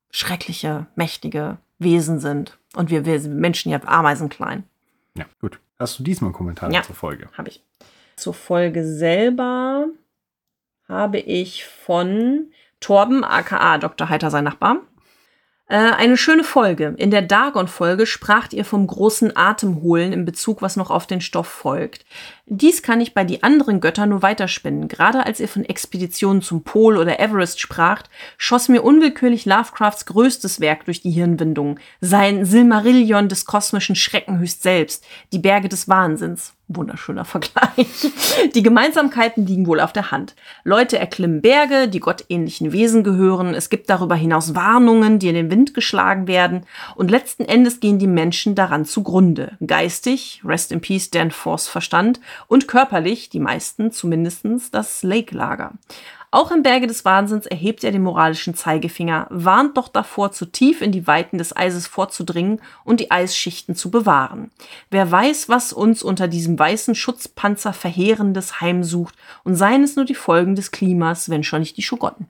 [0.10, 2.58] schreckliche, mächtige Wesen sind.
[2.76, 4.64] Und wir, wir Menschen ja ameisenklein.
[5.16, 5.60] Ja, gut.
[5.80, 6.84] Hast du diesmal einen Kommentar Ja.
[6.84, 7.30] zur Folge?
[7.38, 7.64] Habe ich.
[8.16, 9.88] Zur Folge selber
[10.88, 14.10] habe ich von Torben, aka Dr.
[14.10, 14.78] Heiter, sein Nachbar.
[15.68, 16.94] Äh, eine schöne Folge.
[16.98, 21.48] In der Dagon-Folge spracht ihr vom großen Atemholen in Bezug, was noch auf den Stoff
[21.48, 22.06] folgt.
[22.46, 24.90] Dies kann ich bei die anderen Götter nur weiterspinnen.
[24.90, 30.60] Gerade als ihr von Expeditionen zum Pol oder Everest spracht, schoss mir unwillkürlich Lovecrafts größtes
[30.60, 31.80] Werk durch die Hirnwindung.
[32.02, 35.06] Sein Silmarillion des kosmischen Schreckenhöchst selbst.
[35.32, 36.54] Die Berge des Wahnsinns.
[36.76, 38.12] Wunderschöner Vergleich.
[38.54, 40.36] Die Gemeinsamkeiten liegen wohl auf der Hand.
[40.64, 43.54] Leute erklimmen Berge, die gottähnlichen Wesen gehören.
[43.54, 46.66] Es gibt darüber hinaus Warnungen, die in den Wind geschlagen werden.
[46.96, 49.58] Und letzten Endes gehen die Menschen daran zugrunde.
[49.66, 55.74] Geistig, rest in peace, Dan Force Verstand, und körperlich, die meisten zumindestens das Lake-Lager.
[56.34, 60.82] Auch im Berge des Wahnsinns erhebt er den moralischen Zeigefinger, warnt doch davor, zu tief
[60.82, 64.50] in die Weiten des Eises vorzudringen und die Eisschichten zu bewahren.
[64.90, 69.14] Wer weiß, was uns unter diesem weißen Schutzpanzer Verheerendes heimsucht
[69.44, 72.26] und seien es nur die Folgen des Klimas, wenn schon nicht die Schogotten.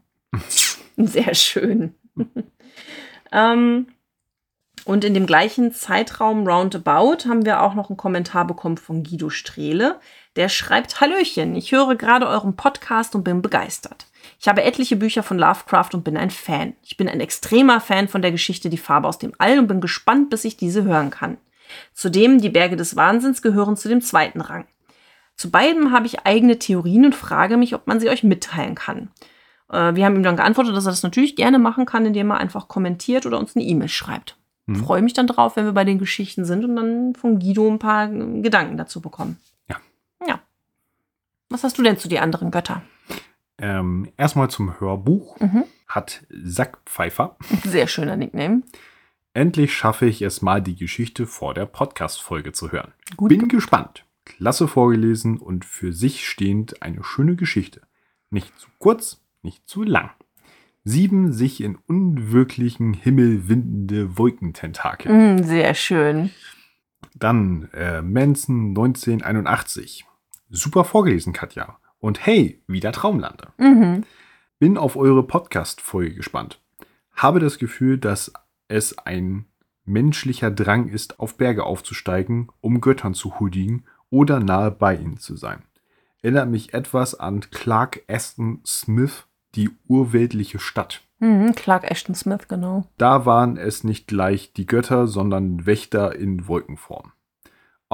[0.97, 1.95] Sehr schön.
[3.32, 3.88] ähm,
[4.84, 9.30] und in dem gleichen Zeitraum roundabout haben wir auch noch einen Kommentar bekommen von Guido
[9.30, 10.01] Strehle.
[10.36, 14.08] Der schreibt, Hallöchen, ich höre gerade euren Podcast und bin begeistert.
[14.40, 16.74] Ich habe etliche Bücher von Lovecraft und bin ein Fan.
[16.82, 19.82] Ich bin ein extremer Fan von der Geschichte Die Farbe aus dem All und bin
[19.82, 21.38] gespannt, bis ich diese hören kann.
[21.94, 24.66] Zudem, die Berge des Wahnsinns gehören zu dem zweiten Rang.
[25.36, 29.10] Zu beidem habe ich eigene Theorien und frage mich, ob man sie euch mitteilen kann.
[29.72, 32.38] Äh, wir haben ihm dann geantwortet, dass er das natürlich gerne machen kann, indem er
[32.38, 34.38] einfach kommentiert oder uns eine E-Mail schreibt.
[34.66, 34.76] Mhm.
[34.76, 37.80] Freue mich dann drauf, wenn wir bei den Geschichten sind und dann von Guido ein
[37.80, 39.38] paar äh, Gedanken dazu bekommen.
[41.50, 42.82] Was hast du denn zu die anderen Götter?
[43.58, 45.39] Ähm, erstmal zum Hörbuch.
[45.39, 45.66] Mhm.
[45.88, 47.38] Hat Sackpfeifer.
[47.64, 48.64] Sehr schöner Nickname.
[49.34, 52.94] Endlich schaffe ich es mal, die Geschichte vor der Podcast-Folge zu hören.
[53.18, 54.06] Gut Bin gespannt.
[54.26, 57.82] Klasse vorgelesen und für sich stehend eine schöne Geschichte.
[58.30, 60.12] Nicht zu kurz, nicht zu lang.
[60.84, 65.12] Sieben sich in unwirklichen Himmel windende Wolkententakel.
[65.12, 66.32] Mm, sehr schön.
[67.16, 70.06] Dann äh, Manson 1981.
[70.56, 71.80] Super vorgelesen, Katja.
[71.97, 73.47] Und hey, wieder Traumlande.
[73.58, 74.04] Mhm.
[74.60, 76.62] Bin auf eure Podcast-Folge gespannt.
[77.12, 78.32] Habe das Gefühl, dass
[78.68, 79.45] es ein
[79.84, 85.36] menschlicher Drang ist, auf Berge aufzusteigen, um Göttern zu huldigen oder nahe bei ihnen zu
[85.36, 85.64] sein.
[86.22, 89.26] Erinnert mich etwas an Clark Aston Smith,
[89.56, 91.01] die urweltliche Stadt.
[91.18, 92.86] Mhm, Clark Ashton Smith, genau.
[92.99, 97.12] Da waren es nicht gleich die Götter, sondern Wächter in Wolkenform.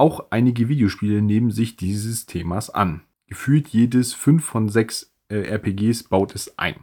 [0.00, 3.02] Auch einige Videospiele nehmen sich dieses Themas an.
[3.26, 6.76] Gefühlt jedes 5 von 6 äh, RPGs baut es ein.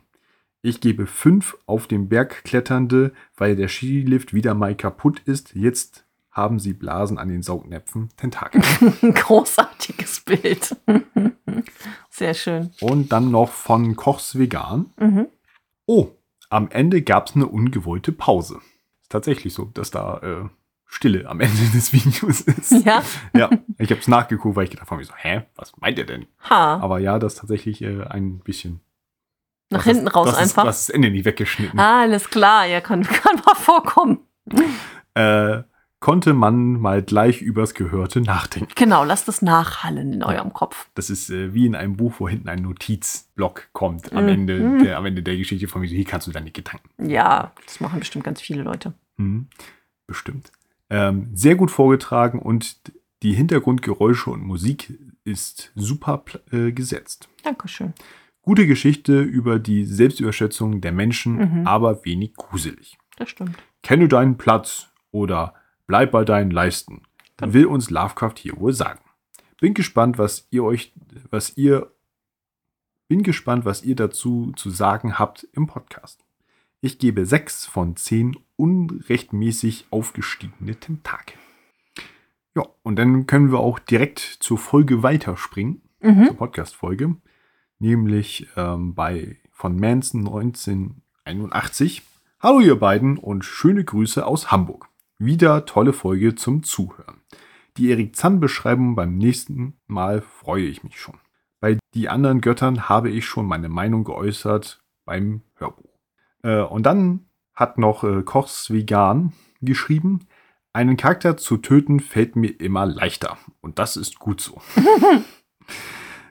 [0.61, 5.55] Ich gebe 5 auf den Berg kletternde, weil der Skilift wieder mal kaputt ist.
[5.55, 8.61] Jetzt haben sie Blasen an den Saugnäpfen Tentakel.
[9.01, 10.75] Großartiges Bild.
[12.11, 12.69] Sehr schön.
[12.81, 14.91] Und dann noch von Kochs Vegan.
[14.99, 15.27] Mhm.
[15.87, 16.09] Oh,
[16.51, 18.59] am Ende gab es eine ungewollte Pause.
[19.01, 20.49] Ist tatsächlich so, dass da äh,
[20.89, 22.85] Stille am Ende des Videos ist.
[22.85, 23.03] Ja.
[23.35, 26.25] ja, ich habe es nachgeguckt, weil ich gedacht habe, so, hä, was meint ihr denn?
[26.49, 26.77] Ha.
[26.79, 28.79] Aber ja, das ist tatsächlich äh, ein bisschen.
[29.69, 30.63] Nach das hinten ist, raus das einfach.
[30.63, 31.77] Ist, das ist das Ende nicht weggeschnitten.
[31.79, 32.65] Ah, alles klar.
[32.65, 34.19] Ja, kann, kann mal vorkommen.
[35.13, 35.63] Äh,
[35.99, 38.71] konnte man mal gleich übers Gehörte nachdenken.
[38.75, 40.87] Genau, lasst es nachhallen in eurem Kopf.
[40.95, 44.29] Das ist äh, wie in einem Buch, wo hinten ein Notizblock kommt am, Mhm.
[44.29, 45.87] Ende, der, am Ende der Geschichte von mir.
[45.87, 47.09] Hier kannst du deine Gedanken.
[47.09, 48.93] Ja, das machen bestimmt ganz viele Leute.
[49.17, 49.47] Mhm.
[50.05, 50.51] Bestimmt.
[50.89, 52.81] Ähm, sehr gut vorgetragen und
[53.23, 57.27] die Hintergrundgeräusche und Musik ist super äh, gesetzt.
[57.43, 57.93] Dankeschön.
[58.41, 61.67] Gute Geschichte über die Selbstüberschätzung der Menschen, Mhm.
[61.67, 62.97] aber wenig gruselig.
[63.17, 63.57] Das stimmt.
[63.83, 65.53] Kenne deinen Platz oder
[65.87, 67.01] bleib bei deinen Leisten,
[67.37, 67.53] Genau.
[67.53, 68.99] will uns Lovecraft hier wohl sagen.
[69.59, 70.93] Bin gespannt, was ihr euch,
[71.31, 71.91] was ihr,
[73.09, 76.23] bin gespannt, was ihr dazu zu sagen habt im Podcast.
[76.79, 81.37] Ich gebe sechs von zehn unrechtmäßig aufgestiegene Tentakel.
[82.55, 86.27] Ja, und dann können wir auch direkt zur Folge weiterspringen, Mhm.
[86.27, 87.15] zur Podcast-Folge,
[87.79, 92.03] nämlich ähm, bei von Manson 1981.
[92.39, 94.89] Hallo ihr beiden und schöne Grüße aus Hamburg.
[95.17, 97.21] Wieder tolle Folge zum Zuhören.
[97.77, 101.15] Die Erik Zann-Beschreibung beim nächsten Mal freue ich mich schon.
[101.59, 105.97] Bei die anderen Göttern habe ich schon meine Meinung geäußert beim Hörbuch.
[106.43, 107.26] Äh, und dann
[107.57, 110.27] hat noch äh, Kochs Vegan geschrieben,
[110.71, 113.37] einen Charakter zu töten fällt mir immer leichter.
[113.61, 114.61] Und das ist gut so.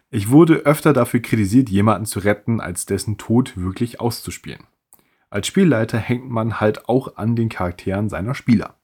[0.08, 4.62] Ich wurde öfter dafür kritisiert, jemanden zu retten, als dessen Tod wirklich auszuspielen.
[5.30, 8.76] Als Spielleiter hängt man halt auch an den Charakteren seiner Spieler.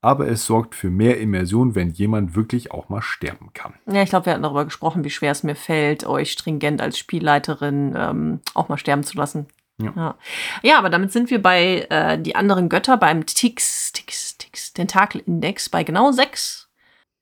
[0.00, 3.74] Aber es sorgt für mehr Immersion, wenn jemand wirklich auch mal sterben kann.
[3.86, 6.98] Ja, ich glaube, wir hatten darüber gesprochen, wie schwer es mir fällt, euch stringent als
[6.98, 9.46] Spielleiterin ähm, auch mal sterben zu lassen.
[9.78, 9.92] Ja.
[9.96, 10.18] ja.
[10.62, 15.68] Ja, aber damit sind wir bei äh, die anderen Götter beim Tix, Tix, Tix, Tentakel-Index
[15.68, 16.68] bei genau sechs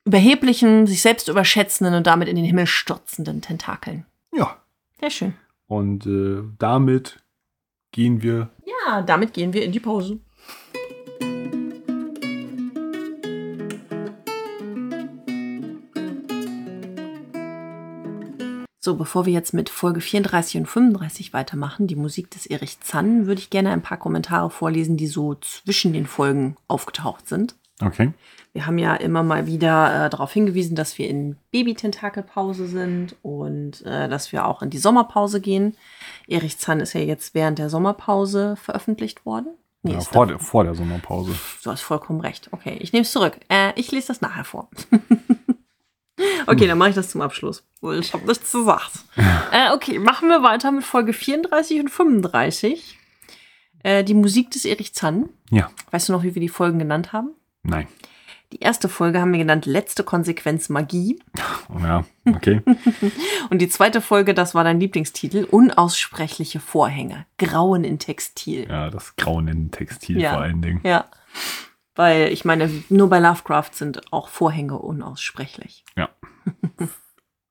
[0.05, 4.05] überheblichen, sich selbst überschätzenden und damit in den Himmel stürzenden Tentakeln.
[4.35, 4.57] Ja,
[5.01, 5.35] Sehr schön.
[5.67, 7.23] und äh, damit
[7.93, 8.51] gehen wir.
[8.67, 10.19] Ja, damit gehen wir in die Pause.
[18.85, 23.29] So, bevor wir jetzt mit Folge 34 und 35 weitermachen, die Musik des Erich Zann,
[23.29, 27.55] würde ich gerne ein paar Kommentare vorlesen, die so zwischen den Folgen aufgetaucht sind.
[27.81, 28.13] Okay.
[28.53, 33.87] Wir haben ja immer mal wieder äh, darauf hingewiesen, dass wir in Baby-Tentakelpause sind und
[33.87, 35.77] äh, dass wir auch in die Sommerpause gehen.
[36.27, 39.47] Erich Zann ist ja jetzt während der Sommerpause veröffentlicht worden.
[39.85, 41.37] Nee, Ja, vor, der, vor der Sommerpause.
[41.63, 42.49] Du hast vollkommen recht.
[42.51, 43.39] Okay, ich nehme es zurück.
[43.49, 44.69] Äh, ich lese das nachher vor.
[46.47, 47.65] okay, dann mache ich das zum Abschluss.
[47.99, 48.93] Ich habe nichts gesagt.
[49.53, 52.99] äh, okay, machen wir weiter mit Folge 34 und 35.
[53.83, 55.29] Äh, die Musik des Erich Zann.
[55.51, 57.31] Ja, Weißt du noch, wie wir die Folgen genannt haben?
[57.63, 57.87] nein.
[58.53, 61.19] Die erste Folge haben wir genannt Letzte Konsequenz Magie.
[61.83, 62.61] Ja, okay.
[63.51, 67.25] Und die zweite Folge, das war dein Lieblingstitel, Unaussprechliche Vorhänge.
[67.39, 68.69] Grauen in Textil.
[68.69, 70.33] ja, das Grauen in Textil Ja.
[70.35, 70.81] vor allen Dingen.
[70.85, 71.07] Ja.
[71.95, 75.85] Weil ich meine, nur bei Lovecraft sind auch Vorhänge unaussprechlich.
[75.97, 76.09] Ja.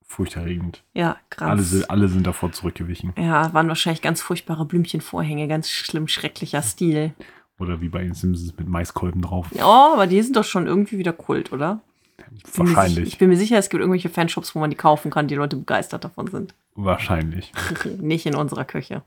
[0.05, 0.83] Furchterregend.
[0.93, 1.49] Ja, ganz.
[1.51, 3.13] Alle, sind- alle sind davor zurückgewichen.
[3.17, 7.13] ja, waren wahrscheinlich ganz furchtbare Blümchenvorhänge, ganz schlimm, schrecklicher Stil.
[7.59, 9.47] Oder wie bei den Simpsons mit Maiskolben drauf.
[9.53, 11.79] Ja, aber die sind doch schon irgendwie wieder Kult, oder?
[12.17, 13.17] Sicher- Ich Wahrscheinlich.
[13.19, 16.03] bin mir sicher, es gibt irgendwelche Fanshops, wo man die kaufen kann, die Leute begeistert
[16.03, 16.55] davon sind.
[16.75, 17.51] Wahrscheinlich.
[17.99, 19.03] Nicht in unserer Küche.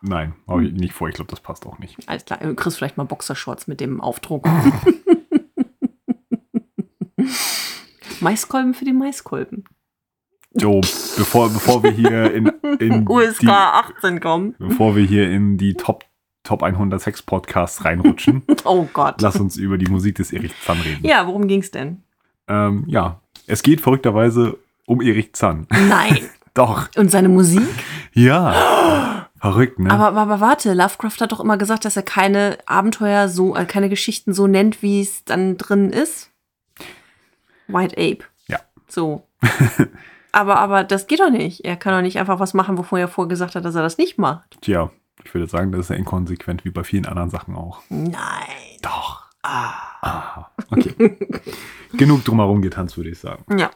[0.00, 1.08] Nein, habe ich nicht vor.
[1.08, 1.96] Ich glaube, das passt auch nicht.
[2.08, 4.48] Alles klar, du kriegst vielleicht mal Boxershorts mit dem Aufdruck.
[8.20, 9.64] Maiskolben für den Maiskolben.
[10.54, 12.46] So, bevor, bevor wir hier in,
[12.78, 14.54] in USK die, 18 kommen.
[14.58, 16.04] bevor wir hier in die Top,
[16.42, 19.20] Top 100 Sex Podcasts reinrutschen, Oh Gott.
[19.22, 21.06] lass uns über die Musik des Erich Zann reden.
[21.06, 22.02] Ja, worum ging's denn?
[22.48, 25.66] Ähm, ja, es geht verrückterweise um Erich Zann.
[25.70, 26.18] Nein.
[26.54, 27.62] Doch, Und seine Musik?
[28.12, 28.54] ja.
[29.42, 29.90] Verrückt, ne?
[29.90, 33.64] Aber, aber, aber warte, Lovecraft hat doch immer gesagt, dass er keine Abenteuer so, äh,
[33.66, 36.30] keine Geschichten so nennt, wie es dann drin ist.
[37.66, 38.24] White Ape.
[38.46, 38.60] Ja.
[38.86, 39.26] So.
[40.32, 41.64] aber, aber das geht doch nicht.
[41.64, 44.16] Er kann doch nicht einfach was machen, wovor er vorgesagt hat, dass er das nicht
[44.16, 44.58] macht.
[44.60, 44.92] Tja,
[45.24, 47.80] ich würde sagen, das ist ja inkonsequent wie bei vielen anderen Sachen auch.
[47.88, 48.12] Nein.
[48.80, 49.24] Doch.
[49.42, 49.72] Ah.
[50.02, 51.18] Ah, okay.
[51.94, 53.44] Genug drumherum getanzt, würde ich sagen.
[53.58, 53.70] Ja.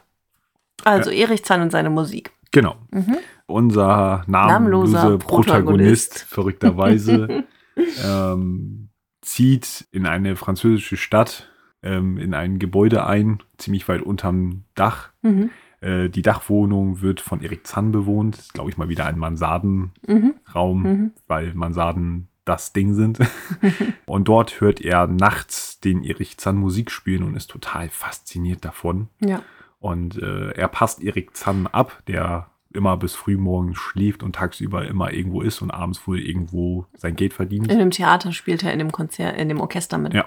[0.91, 2.31] Also Erich Zahn und seine Musik.
[2.51, 2.75] Genau.
[2.91, 3.17] Mhm.
[3.45, 5.25] Unser Namenloser namenloser Protagonist.
[5.27, 7.43] Protagonist, verrückterweise,
[8.05, 8.89] ähm,
[9.21, 11.49] zieht in eine französische Stadt,
[11.83, 15.09] ähm, in ein Gebäude ein, ziemlich weit unterm Dach.
[15.21, 15.49] Mhm.
[15.81, 18.37] Äh, die Dachwohnung wird von Erik Zann bewohnt.
[18.37, 20.89] Ist, glaube ich, mal wieder ein Mansardenraum, Mhm.
[20.91, 21.11] Mhm.
[21.27, 23.19] weil Mansarden das Ding sind.
[24.05, 29.09] und dort hört er nachts den Erich Zann Musik spielen und ist total fasziniert davon.
[29.19, 29.41] Ja.
[29.87, 35.13] Und äh, er passt Erik Zann ab, der immer bis frühmorgens schläft und tagsüber immer
[35.13, 37.71] irgendwo ist und abends wohl irgendwo sein Geld verdient.
[37.71, 40.13] In dem Theater spielt er in dem Konzert, in dem Orchester mit.
[40.13, 40.25] Ja.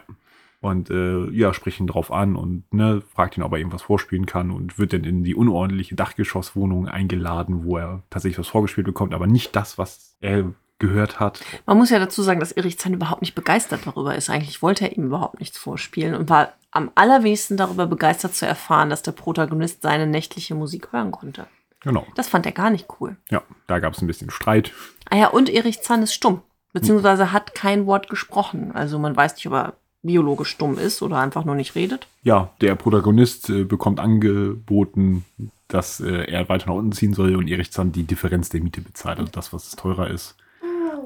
[0.63, 4.25] Und äh, ja, spricht ihn drauf an und ne, fragt ihn, ob er irgendwas vorspielen
[4.25, 9.13] kann und wird dann in die unordentliche Dachgeschosswohnung eingeladen, wo er tatsächlich was vorgespielt bekommt,
[9.13, 11.43] aber nicht das, was er gehört hat.
[11.67, 14.31] Man muss ja dazu sagen, dass Erich Zahn überhaupt nicht begeistert darüber ist.
[14.31, 18.91] Eigentlich wollte er ihm überhaupt nichts vorspielen und war am allerwenigsten darüber begeistert zu erfahren,
[18.91, 21.47] dass der Protagonist seine nächtliche Musik hören konnte.
[21.81, 22.07] Genau.
[22.15, 23.17] Das fand er gar nicht cool.
[23.31, 24.73] Ja, da gab es ein bisschen Streit.
[25.09, 26.43] Ah ja, und Erich Zahn ist stumm,
[26.73, 28.73] beziehungsweise hat kein Wort gesprochen.
[28.73, 32.07] Also man weiß nicht, ob er biologisch stumm ist oder einfach nur nicht redet.
[32.23, 35.25] Ja, der Protagonist äh, bekommt angeboten,
[35.69, 38.81] dass äh, er weiter nach unten ziehen soll und Erich Zann die Differenz der Miete
[38.81, 40.37] bezahlt, also das, was es teurer ist.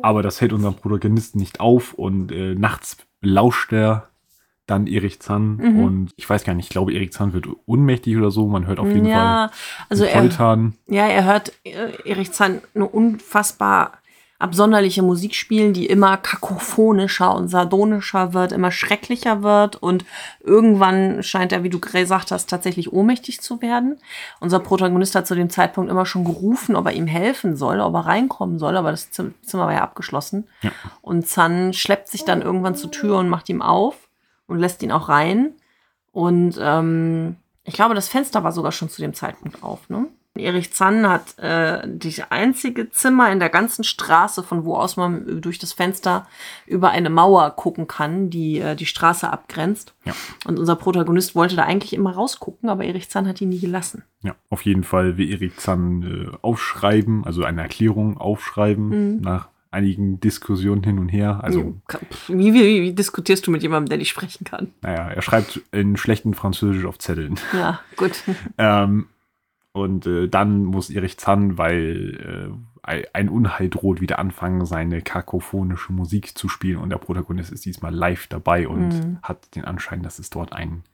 [0.03, 4.11] Aber das hält unseren Protagonisten nicht auf und äh, nachts lauscht er
[4.67, 5.85] dann Erich Zann Mhm.
[5.85, 8.47] und ich weiß gar nicht, ich glaube, Erich Zann wird ohnmächtig oder so.
[8.49, 9.51] Man hört auf jeden ja,
[9.91, 10.75] also Fall er, Poltern.
[10.89, 13.93] ja, er hört äh, Erich Zahn eine unfassbar
[14.41, 20.05] absonderliche Musik spielen, die immer kakophonischer und sardonischer wird, immer schrecklicher wird und
[20.41, 23.97] irgendwann scheint er, wie du gesagt hast, tatsächlich ohnmächtig zu werden.
[24.41, 27.95] Unser Protagonist hat zu dem Zeitpunkt immer schon gerufen, ob er ihm helfen soll, ob
[27.95, 30.47] er reinkommen soll, aber das Zim- Zimmer war ja abgeschlossen.
[30.63, 30.73] Ja.
[31.01, 33.97] Und Zan schleppt sich dann irgendwann zur Tür und macht ihm auf
[34.47, 35.55] und lässt ihn auch rein.
[36.13, 39.89] Und ähm, ich glaube, das Fenster war sogar schon zu dem Zeitpunkt auf.
[39.89, 40.07] Ne?
[40.37, 45.41] Erich Zann hat äh, das einzige Zimmer in der ganzen Straße, von wo aus man
[45.41, 46.27] durch das Fenster
[46.67, 49.95] über eine Mauer gucken kann, die äh, die Straße abgrenzt.
[50.05, 50.13] Ja.
[50.45, 54.03] Und unser Protagonist wollte da eigentlich immer rausgucken, aber Erich Zann hat ihn nie gelassen.
[54.23, 59.21] Ja, auf jeden Fall will Erich Zann äh, aufschreiben, also eine Erklärung aufschreiben Mhm.
[59.21, 61.41] nach einigen Diskussionen hin und her.
[61.45, 61.77] Also,
[62.29, 64.71] wie, wie, wie diskutierst du mit jemandem, der nicht sprechen kann?
[64.81, 67.35] naja, er schreibt in schlechten Französisch auf Zetteln.
[67.53, 68.13] Ja, gut.
[68.59, 69.07] Ähm,
[69.73, 72.53] und äh, dann muss Erich Zann, weil
[72.87, 76.79] äh, ein- Unheil droht, wieder anfangen, seine kakophonische Musik zu spielen.
[76.79, 79.19] Und der Protagonist ist diesmal live dabei und Mhm.
[79.23, 80.85] hat den Anschein, dass es dort ein,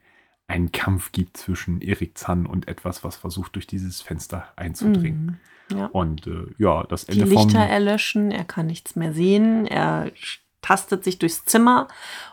[0.50, 5.40] einen Kampf gibt zwischen Erich Zann und etwas, was versucht, durch dieses Fenster einzudringen.
[5.70, 5.78] Mhm.
[5.78, 5.86] Ja.
[5.86, 7.44] Und äh, ja, das Die Ende vom.
[7.44, 10.10] Lichter erlöschen, er kann nichts mehr sehen, er
[10.62, 11.86] tastet sich durchs Zimmer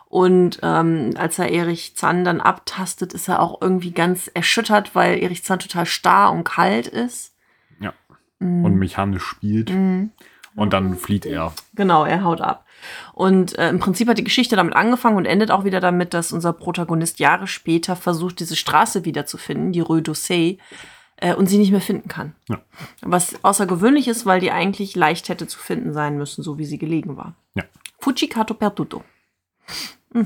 [0.10, 5.22] und ähm, als er Erich Zahn dann abtastet, ist er auch irgendwie ganz erschüttert, weil
[5.22, 7.36] Erich Zahn total starr und kalt ist.
[7.80, 7.94] Ja.
[8.40, 8.66] Mhm.
[8.66, 9.70] Und mechanisch spielt.
[9.70, 10.12] Mhm.
[10.58, 11.54] Und dann flieht er.
[11.76, 12.66] Genau, er haut ab.
[13.14, 16.32] Und äh, im Prinzip hat die Geschichte damit angefangen und endet auch wieder damit, dass
[16.32, 20.58] unser Protagonist Jahre später versucht, diese Straße wiederzufinden, die Rue d'Orsay,
[21.18, 22.34] äh, und sie nicht mehr finden kann.
[22.50, 22.60] Ja.
[23.02, 26.80] Was außergewöhnlich ist, weil die eigentlich leicht hätte zu finden sein müssen, so wie sie
[26.80, 27.36] gelegen war.
[27.54, 27.64] Ja.
[28.00, 29.04] Fujicato perduto.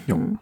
[0.08, 0.38] Jo.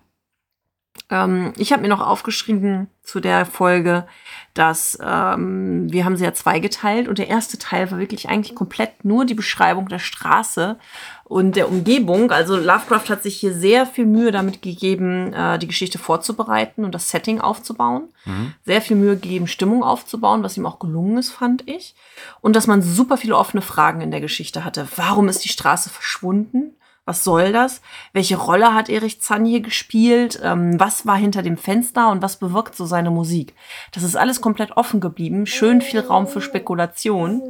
[1.10, 4.06] Ähm, ich habe mir noch aufgeschrieben zu der Folge,
[4.54, 9.04] dass ähm, wir haben sie ja zweigeteilt und der erste Teil war wirklich eigentlich komplett
[9.06, 10.78] nur die Beschreibung der Straße
[11.24, 12.32] und der Umgebung.
[12.32, 16.94] Also Lovecraft hat sich hier sehr viel Mühe damit gegeben, äh, die Geschichte vorzubereiten und
[16.94, 18.10] das Setting aufzubauen.
[18.26, 18.54] Mhm.
[18.66, 21.96] Sehr viel Mühe gegeben, Stimmung aufzubauen, was ihm auch gelungen ist, fand ich.
[22.42, 24.88] Und dass man super viele offene Fragen in der Geschichte hatte.
[24.96, 26.76] Warum ist die Straße verschwunden?
[27.10, 27.82] Was soll das?
[28.14, 30.40] Welche Rolle hat Erich Zann hier gespielt?
[30.44, 33.56] Ähm, was war hinter dem Fenster und was bewirkt so seine Musik?
[33.94, 35.48] Das ist alles komplett offen geblieben.
[35.48, 37.42] Schön viel Raum für Spekulation.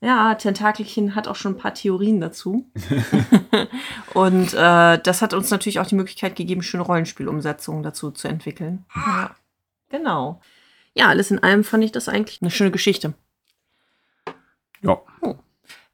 [0.00, 2.68] Ja, Tentakelchen hat auch schon ein paar Theorien dazu.
[4.14, 8.86] und äh, das hat uns natürlich auch die Möglichkeit gegeben, schöne Rollenspielumsetzungen dazu zu entwickeln.
[8.96, 9.36] Ja,
[9.88, 10.40] genau.
[10.94, 13.14] Ja, alles in allem fand ich das eigentlich eine schöne Geschichte.
[14.82, 15.00] Ja.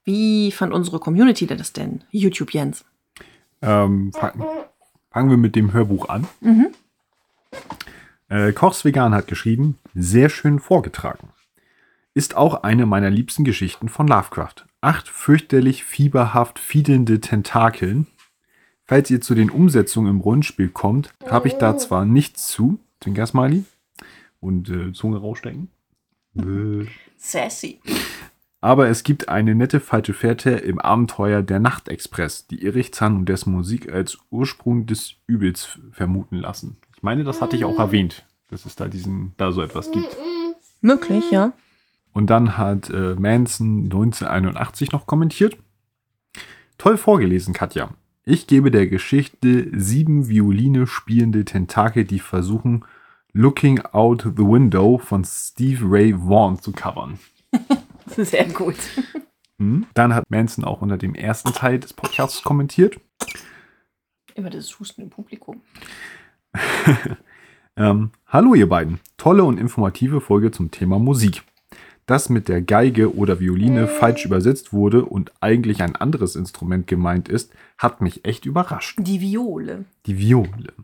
[0.03, 2.05] Wie fand unsere Community das denn?
[2.11, 2.87] YouTube Jens.
[3.63, 4.45] Ähm, fangen,
[5.11, 6.27] fangen wir mit dem Hörbuch an.
[8.29, 11.29] Äh, Kochs Vegan hat geschrieben, sehr schön vorgetragen.
[12.15, 14.67] Ist auch eine meiner liebsten Geschichten von Lovecraft.
[14.81, 18.07] Acht fürchterlich fieberhaft fiedelnde Tentakeln.
[18.85, 23.27] Falls ihr zu den Umsetzungen im Rollenspiel kommt, habe ich da zwar nichts zu, Zwinker
[23.27, 23.65] Smiley,
[24.41, 25.69] und äh, Zunge rausstecken.
[27.17, 27.81] Sassy.
[28.63, 33.29] Aber es gibt eine nette falsche Fährte im Abenteuer Der Nachtexpress, die Erich Zahn und
[33.29, 36.77] dessen Musik als Ursprung des Übels vermuten lassen.
[36.97, 40.17] Ich meine, das hatte ich auch erwähnt, dass es da diesen, da so etwas gibt.
[40.81, 41.53] Möglich, ja.
[42.13, 45.57] Und dann hat äh, Manson 1981 noch kommentiert.
[46.79, 47.91] Toll vorgelesen, Katja.
[48.25, 52.85] Ich gebe der Geschichte sieben Violine spielende Tentakel, die versuchen,
[53.33, 57.19] Looking Out the Window von Steve Ray Vaughan zu covern.
[58.17, 58.77] Sehr gut.
[59.59, 59.87] Hm.
[59.95, 63.01] Dann hat Manson auch unter dem ersten Teil des Podcasts kommentiert.
[64.35, 65.63] Immer das Husten im Publikum.
[67.75, 69.01] Ähm, Hallo ihr beiden.
[69.17, 71.43] Tolle und informative Folge zum Thema Musik.
[72.05, 77.31] Dass mit der Geige oder Violine falsch übersetzt wurde und eigentlich ein anderes Instrument gemeint
[77.31, 78.99] ist, hat mich echt überrascht.
[79.01, 79.87] Die Viole.
[80.05, 80.75] Die Viole.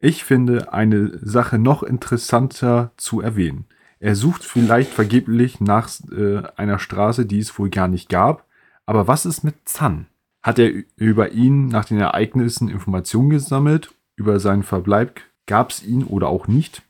[0.00, 3.66] Ich finde eine Sache noch interessanter zu erwähnen.
[4.00, 8.46] Er sucht vielleicht vergeblich nach äh, einer Straße, die es wohl gar nicht gab.
[8.86, 10.06] Aber was ist mit Zan?
[10.42, 13.94] Hat er über ihn nach den Ereignissen Informationen gesammelt?
[14.16, 16.82] Über seinen Verbleib gab es ihn oder auch nicht?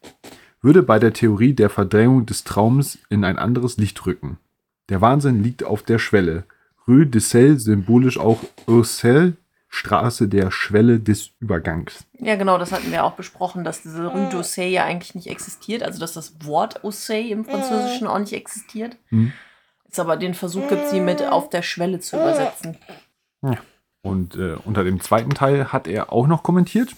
[0.60, 4.38] Würde bei der Theorie der Verdrängung des Traums in ein anderes Licht rücken.
[4.88, 6.44] Der Wahnsinn liegt auf der Schwelle.
[6.86, 9.36] Rue de Sel, symbolisch auch Ursel,
[9.74, 12.06] Straße der Schwelle des Übergangs.
[12.20, 15.82] Ja, genau, das hatten wir auch besprochen, dass diese Rue d'Orsay ja eigentlich nicht existiert.
[15.82, 18.96] Also, dass das Wort Ossay im Französischen auch nicht existiert.
[19.08, 19.32] Hm.
[19.90, 22.76] Es aber den Versuch gibt, sie mit auf der Schwelle zu übersetzen.
[24.02, 26.94] Und äh, unter dem zweiten Teil hat er auch noch kommentiert.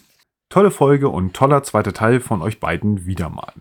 [0.50, 3.52] Tolle Folge und toller zweiter Teil von euch beiden wieder mal.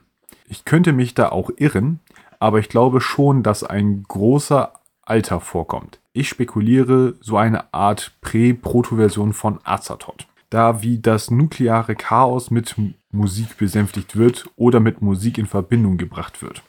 [0.48, 2.00] Ich könnte mich da auch irren,
[2.40, 4.74] aber ich glaube schon, dass ein großer
[5.06, 6.00] Alter vorkommt.
[6.14, 10.28] Ich spekuliere so eine Art Prä-Proto-Version von Azathoth.
[10.50, 12.76] Da wie das nukleare Chaos mit
[13.12, 16.64] Musik besänftigt wird oder mit Musik in Verbindung gebracht wird.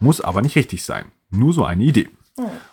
[0.00, 1.06] Muss aber nicht richtig sein.
[1.30, 2.08] Nur so eine Idee.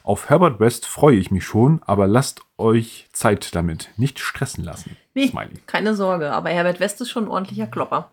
[0.04, 3.90] Auf Herbert West freue ich mich schon, aber lasst euch Zeit damit.
[3.98, 4.96] Nicht stressen lassen.
[5.14, 5.58] Nee, Smiley.
[5.66, 8.12] keine Sorge, aber Herbert West ist schon ein ordentlicher Klopper.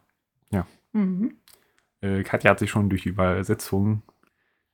[0.51, 0.67] Ja.
[0.93, 1.35] Mhm.
[2.01, 4.03] Äh, Katja hat sich schon durch die Übersetzung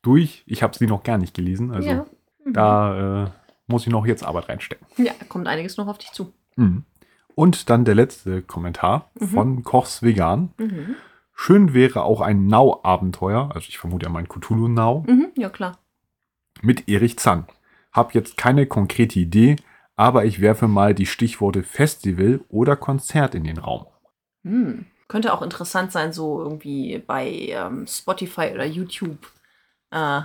[0.08, 0.42] durch.
[0.46, 1.70] Ich habe sie noch gar nicht gelesen.
[1.72, 2.06] Also ja.
[2.44, 2.52] Mhm.
[2.52, 3.30] da äh,
[3.66, 4.86] muss ich noch jetzt Arbeit reinstecken.
[4.96, 6.32] ja, kommt einiges noch auf dich zu.
[6.56, 6.84] Mhm.
[7.34, 9.26] Und dann der letzte Kommentar Mhm.
[9.28, 10.52] von Kochs Vegan.
[10.58, 10.96] Mhm.
[11.34, 15.28] Schön wäre auch ein Now-Abenteuer, also ich vermute ja mein Cthulhu Now, Mhm.
[15.36, 15.78] Ja, klar.
[16.62, 17.46] mit Erich Zahn.
[17.92, 19.56] Hab jetzt keine konkrete Idee,
[19.94, 23.86] aber ich werfe mal die Stichworte Festival oder Konzert in den Raum.
[24.44, 24.86] Hm.
[25.06, 29.18] Könnte auch interessant sein, so irgendwie bei ähm, Spotify oder YouTube
[29.90, 30.20] äh,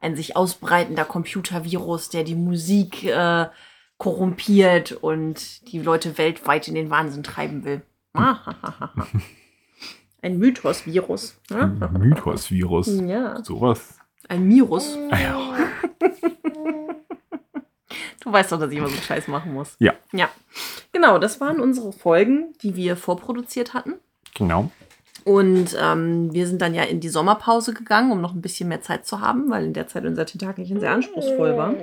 [0.00, 3.46] ein sich ausbreitender Computervirus, der die Musik äh,
[3.96, 7.82] korrumpiert und die Leute weltweit in den Wahnsinn treiben will.
[10.22, 11.40] ein Mythos-Virus.
[11.50, 13.00] Ein Mythos-Virus.
[13.06, 13.98] Ja, Sowas.
[14.28, 14.96] ein Virus.
[15.10, 15.56] Ah ja.
[18.20, 19.74] Du weißt doch, dass ich immer so einen Scheiß machen muss.
[19.78, 19.94] Ja.
[20.12, 20.28] Ja.
[20.92, 23.94] Genau, das waren unsere Folgen, die wir vorproduziert hatten.
[24.34, 24.70] Genau.
[25.28, 28.80] Und ähm, wir sind dann ja in die Sommerpause gegangen, um noch ein bisschen mehr
[28.80, 31.74] Zeit zu haben, weil in der Zeit unser Tentakelchen sehr anspruchsvoll war.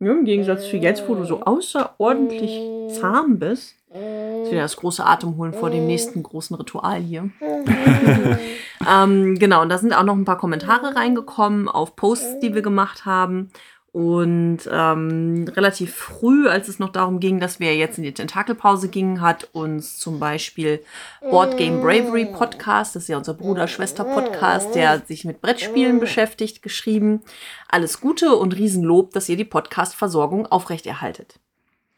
[0.00, 2.60] Ja, Im Gegensatz zu jetzt, wo du so außerordentlich
[2.98, 3.74] zahm bist.
[3.90, 7.28] Ist wieder das große Atemholen vor dem nächsten großen Ritual hier.
[8.90, 12.62] ähm, genau, und da sind auch noch ein paar Kommentare reingekommen auf Posts, die wir
[12.62, 13.50] gemacht haben.
[13.92, 18.88] Und ähm, relativ früh, als es noch darum ging, dass wir jetzt in die Tentakelpause
[18.88, 20.80] gingen, hat uns zum Beispiel
[21.22, 27.22] Board Game Bravery Podcast, das ist ja unser Bruder-Schwester-Podcast, der sich mit Brettspielen beschäftigt, geschrieben.
[27.68, 31.40] Alles Gute und Riesenlob, dass ihr die Podcast-Versorgung aufrechterhaltet.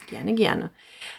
[0.06, 0.70] Gerne, gerne.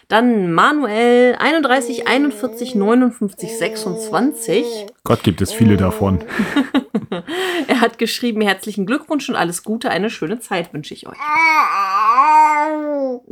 [0.08, 4.86] Dann Manuel 31, 41, 59, 26.
[5.04, 6.24] Gott gibt es viele davon.
[7.68, 11.16] Er hat geschrieben, herzlichen Glückwunsch und alles Gute, eine schöne Zeit wünsche ich euch.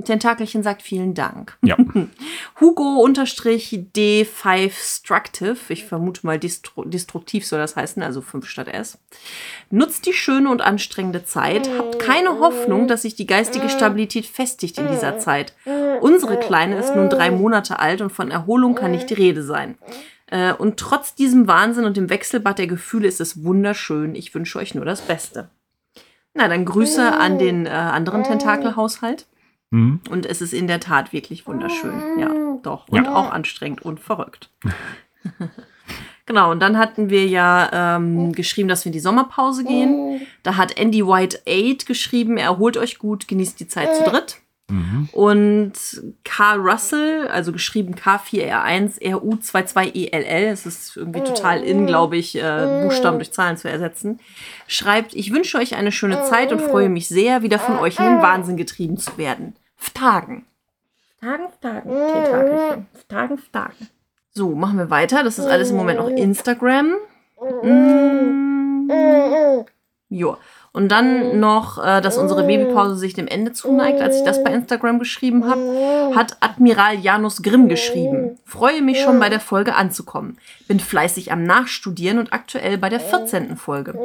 [0.04, 1.56] Tentakelchen sagt vielen Dank.
[1.62, 1.76] Ja.
[2.60, 8.98] Hugo-D5 Structive, ich vermute mal distru destruktiv soll das heißen, also 5 statt S.
[9.70, 14.78] Nutzt die schöne und anstrengende Zeit, habt keine Hoffnung, dass sich die geistige Stabilität festigt
[14.78, 15.54] in dieser Zeit.
[16.00, 19.76] Unsere Kleine ist nun drei Monate alt und von Erholung kann nicht die Rede sein.
[20.30, 24.14] Äh, Und trotz diesem Wahnsinn und dem Wechselbad der Gefühle ist es wunderschön.
[24.14, 25.50] Ich wünsche euch nur das Beste.
[26.34, 29.26] Na, dann Grüße an den äh, anderen Tentakelhaushalt.
[29.70, 30.00] Mhm.
[30.08, 31.92] Und es ist in der Tat wirklich wunderschön.
[32.18, 32.30] Ja,
[32.62, 32.88] doch.
[32.88, 33.14] Und Ja.
[33.14, 34.50] auch anstrengend und verrückt.
[36.26, 40.22] genau, und dann hatten wir ja ähm, geschrieben, dass wir in die Sommerpause gehen.
[40.42, 44.38] Da hat Andy White 8 geschrieben, erholt euch gut, genießt die Zeit zu dritt.
[44.70, 45.08] Mhm.
[45.12, 45.72] Und
[46.24, 53.32] Carl Russell, also geschrieben K4R1RU22ELL, es ist irgendwie total in, glaube ich, äh, Buchstaben durch
[53.32, 54.18] Zahlen zu ersetzen,
[54.66, 58.04] schreibt, ich wünsche euch eine schöne Zeit und freue mich sehr, wieder von euch in
[58.04, 59.56] den Wahnsinn getrieben zu werden.
[59.76, 60.44] Ftagen.
[61.18, 62.86] Ftagen, Ftagen, Tentakelchen.
[62.94, 63.88] Ftagen, Ftagen.
[64.32, 65.24] So, machen wir weiter.
[65.24, 66.94] Das ist alles im Moment noch Instagram.
[67.62, 68.90] Mm.
[70.08, 70.36] Jo.
[70.72, 74.00] Und dann noch, äh, dass unsere Babypause sich dem Ende zuneigt.
[74.00, 78.38] Als ich das bei Instagram geschrieben habe, hat Admiral Janus Grimm geschrieben.
[78.44, 80.38] Freue mich schon bei der Folge anzukommen.
[80.68, 83.56] Bin fleißig am Nachstudieren und aktuell bei der 14.
[83.56, 83.98] Folge.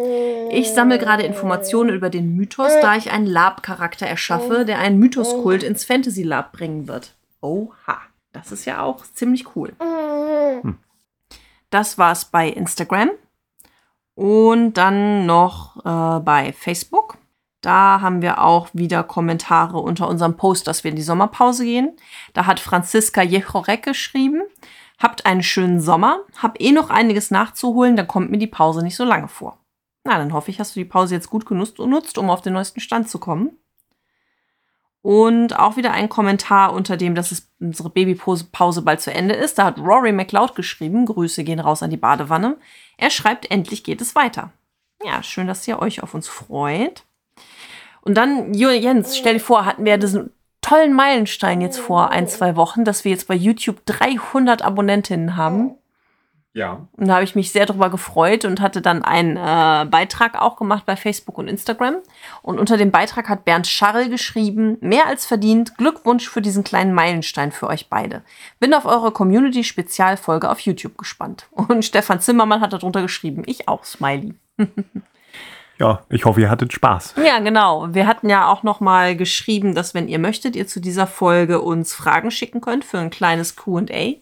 [0.51, 5.61] Ich sammle gerade Informationen über den Mythos, da ich einen Lab-Charakter erschaffe, der einen Mythoskult
[5.61, 7.13] ins Fantasy Lab bringen wird.
[7.41, 8.01] Oha.
[8.35, 9.71] Das ist ja auch ziemlich cool.
[11.69, 13.11] Das war's bei Instagram.
[14.15, 17.17] Und dann noch äh, bei Facebook.
[17.61, 21.95] Da haben wir auch wieder Kommentare unter unserem Post, dass wir in die Sommerpause gehen.
[22.33, 24.43] Da hat Franziska Jechorek geschrieben,
[24.99, 28.95] habt einen schönen Sommer, hab eh noch einiges nachzuholen, dann kommt mir die Pause nicht
[28.95, 29.57] so lange vor.
[30.05, 32.79] Na, dann hoffe ich, hast du die Pause jetzt gut genutzt, um auf den neuesten
[32.79, 33.57] Stand zu kommen.
[35.05, 39.59] Und auch wieder ein Kommentar unter dem, dass es unsere Babypause bald zu Ende ist.
[39.59, 42.57] Da hat Rory McLeod geschrieben, Grüße gehen raus an die Badewanne.
[42.97, 44.51] Er schreibt, endlich geht es weiter.
[45.03, 47.03] Ja, schön, dass ihr euch auf uns freut.
[48.01, 50.31] Und dann, Jens, stell dir vor, hatten wir diesen
[50.61, 55.75] tollen Meilenstein jetzt vor ein, zwei Wochen, dass wir jetzt bei YouTube 300 Abonnentinnen haben.
[56.55, 56.87] Ja.
[56.93, 60.55] Und da habe ich mich sehr drüber gefreut und hatte dann einen äh, Beitrag auch
[60.55, 61.97] gemacht bei Facebook und Instagram.
[62.41, 66.93] Und unter dem Beitrag hat Bernd Scharrel geschrieben, mehr als verdient, Glückwunsch für diesen kleinen
[66.93, 68.21] Meilenstein für euch beide.
[68.61, 71.47] Bin auf eure Community-Spezialfolge auf YouTube gespannt.
[71.51, 74.33] Und Stefan Zimmermann hat darunter geschrieben, ich auch, Smiley.
[75.77, 77.15] Ja, ich hoffe, ihr hattet Spaß.
[77.25, 77.93] Ja, genau.
[77.93, 81.59] Wir hatten ja auch noch mal geschrieben, dass wenn ihr möchtet, ihr zu dieser Folge
[81.59, 84.13] uns Fragen schicken könnt für ein kleines Q&A.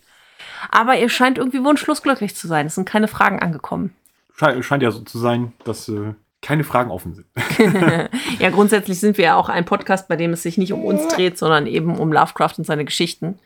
[0.72, 2.66] Aber ihr scheint irgendwie wunschlos glücklich zu sein.
[2.68, 3.94] Es sind keine Fragen angekommen.
[4.36, 7.28] Scheint, scheint ja so zu sein, dass äh, keine Fragen offen sind.
[8.40, 11.08] Ja, grundsätzlich sind wir ja auch ein Podcast, bei dem es sich nicht um uns
[11.10, 13.40] dreht, sondern eben um Lovecraft und seine Geschichten.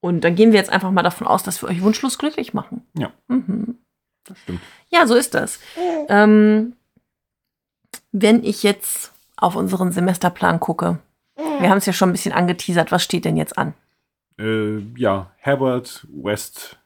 [0.00, 2.82] Und dann gehen wir jetzt einfach mal davon aus, dass wir euch wunschlos glücklich machen.
[2.96, 3.78] Ja, Mhm.
[4.24, 4.60] das stimmt.
[4.90, 5.58] Ja, so ist das.
[6.08, 6.74] Ähm,
[8.12, 10.98] wenn ich jetzt auf unseren Semesterplan gucke,
[11.60, 13.74] wir haben es ja schon ein bisschen angeteasert, was steht denn jetzt an?
[14.38, 16.78] Äh, ja, Herbert West,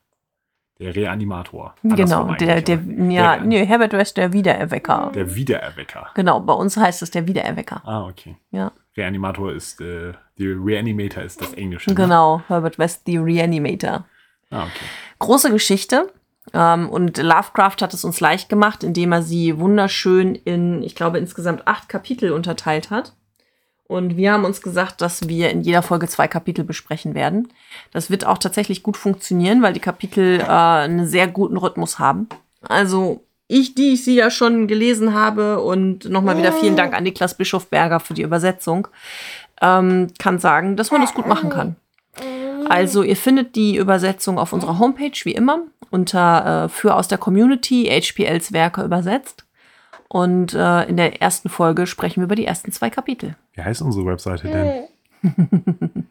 [0.78, 1.74] der Reanimator.
[1.82, 2.76] Andersrum Genau, der, der,
[3.11, 5.12] ja, der, nee, Herbert West, der Wiedererwecker.
[5.14, 6.11] der Wiedererwecker.
[6.14, 7.82] Genau, bei uns heißt es der Wiedererwecker.
[7.84, 8.36] Ah, okay.
[8.51, 11.90] Ja, Reanimator ist, äh, die Reanimator ist das Englische.
[11.90, 11.96] ne?
[11.96, 14.05] genau, Herbert West, the Reanimator.
[14.51, 14.84] Ah, okay.
[15.18, 16.12] Große Geschichte.
[16.53, 21.18] Ähm, und Lovecraft hat es uns leicht gemacht, indem er sie wunderschön in, ich glaube,
[21.18, 23.14] insgesamt acht Kapitel unterteilt hat.
[23.91, 27.49] Und wir haben uns gesagt, dass wir in jeder Folge zwei Kapitel besprechen werden.
[27.93, 32.28] Das wird auch tatsächlich gut funktionieren, weil die Kapitel äh, einen sehr guten Rhythmus haben.
[32.62, 37.03] Also ich, die ich sie ja schon gelesen habe und nochmal wieder vielen Dank an
[37.03, 38.86] Niklas Bischofberger für die Übersetzung,
[39.61, 41.74] ähm, kann sagen, dass man das gut machen kann.
[42.68, 47.18] Also ihr findet die Übersetzung auf unserer Homepage wie immer unter äh, für aus der
[47.18, 49.45] Community HPLs Werke übersetzt.
[50.12, 53.37] Und äh, in der ersten Folge sprechen wir über die ersten zwei Kapitel.
[53.54, 54.88] Wie heißt unsere Webseite denn?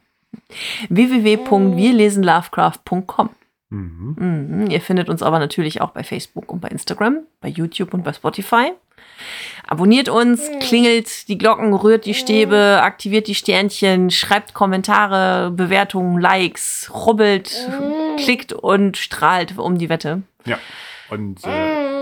[0.89, 3.29] www.wirlesenlovecraft.com.
[3.69, 4.15] Mhm.
[4.17, 4.71] Mhm.
[4.71, 8.13] Ihr findet uns aber natürlich auch bei Facebook und bei Instagram, bei YouTube und bei
[8.13, 8.71] Spotify.
[9.67, 16.89] Abonniert uns, klingelt die Glocken, rührt die Stäbe, aktiviert die Sternchen, schreibt Kommentare, Bewertungen, Likes,
[16.93, 17.69] rubbelt,
[18.17, 20.21] klickt und strahlt um die Wette.
[20.45, 20.57] Ja.
[21.09, 21.98] Und äh,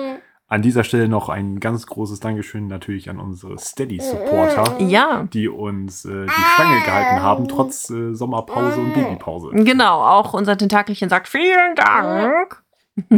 [0.50, 6.06] an dieser Stelle noch ein ganz großes Dankeschön natürlich an unsere Steady-Supporter, Ja, die uns
[6.06, 9.50] äh, die Stange gehalten haben, trotz äh, Sommerpause und Babypause.
[9.52, 10.02] genau.
[10.06, 12.64] Auch unser Tentakelchen sagt vielen Dank.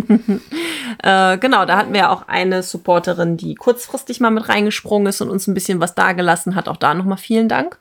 [1.04, 5.30] äh, genau, da hatten wir auch eine Supporterin, die kurzfristig mal mit reingesprungen ist und
[5.30, 6.68] uns ein bisschen was dagelassen hat.
[6.68, 7.80] Auch da nochmal vielen Dank.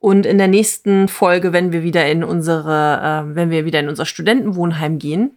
[0.00, 3.88] Und in der nächsten Folge, wenn wir wieder in unsere, äh, wenn wir wieder in
[3.88, 5.35] unser Studentenwohnheim gehen,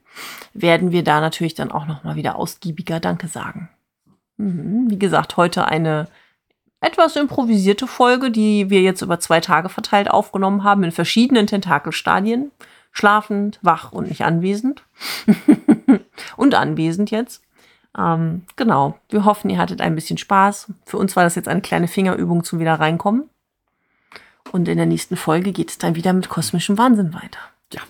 [0.53, 3.69] werden wir da natürlich dann auch nochmal wieder ausgiebiger Danke sagen.
[4.37, 4.89] Mhm.
[4.89, 6.07] Wie gesagt, heute eine
[6.81, 12.51] etwas improvisierte Folge, die wir jetzt über zwei Tage verteilt aufgenommen haben, in verschiedenen Tentakelstadien.
[12.91, 14.83] Schlafend, wach und nicht anwesend.
[16.37, 17.43] und anwesend jetzt.
[17.97, 18.97] Ähm, genau.
[19.09, 20.71] Wir hoffen, ihr hattet ein bisschen Spaß.
[20.85, 23.29] Für uns war das jetzt eine kleine Fingerübung zum wieder reinkommen.
[24.51, 27.39] Und in der nächsten Folge geht es dann wieder mit kosmischem Wahnsinn weiter.
[27.73, 27.81] Ja.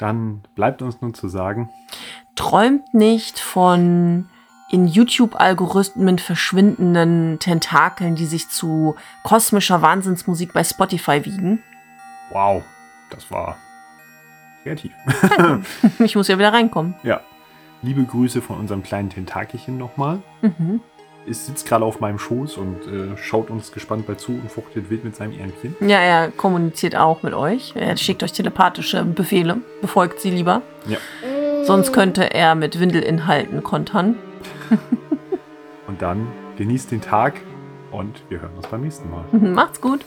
[0.00, 1.68] Dann bleibt uns nun zu sagen,
[2.34, 4.28] Träumt nicht von
[4.70, 8.94] in YouTube-Algorithmen verschwindenden Tentakeln, die sich zu
[9.24, 11.62] kosmischer Wahnsinnsmusik bei Spotify wiegen.
[12.30, 12.62] wow,
[13.10, 13.56] das war
[14.62, 14.92] kreativ.
[15.98, 16.94] Ich muss ja wieder reinkommen.
[17.02, 17.20] ja.
[17.82, 20.20] Liebe Grüße von unserem kleinen Tentakelchen nochmal.
[20.42, 20.80] Mhm.
[21.30, 24.90] Es sitzt gerade auf meinem Schoß und äh, schaut uns gespannt bei zu und fuchtelt
[24.90, 25.76] wild mit seinem Ärmchen.
[25.80, 27.72] Ja, er kommuniziert auch mit euch.
[27.76, 29.58] Er schickt euch telepathische Befehle.
[29.80, 30.62] Befolgt sie lieber.
[30.86, 30.98] Ja.
[31.64, 34.16] Sonst könnte er mit Windelinhalten kontern.
[35.86, 36.26] Und dann
[36.56, 37.40] genießt den Tag
[37.90, 39.24] und wir hören uns beim nächsten Mal.
[39.32, 40.04] Macht's gut.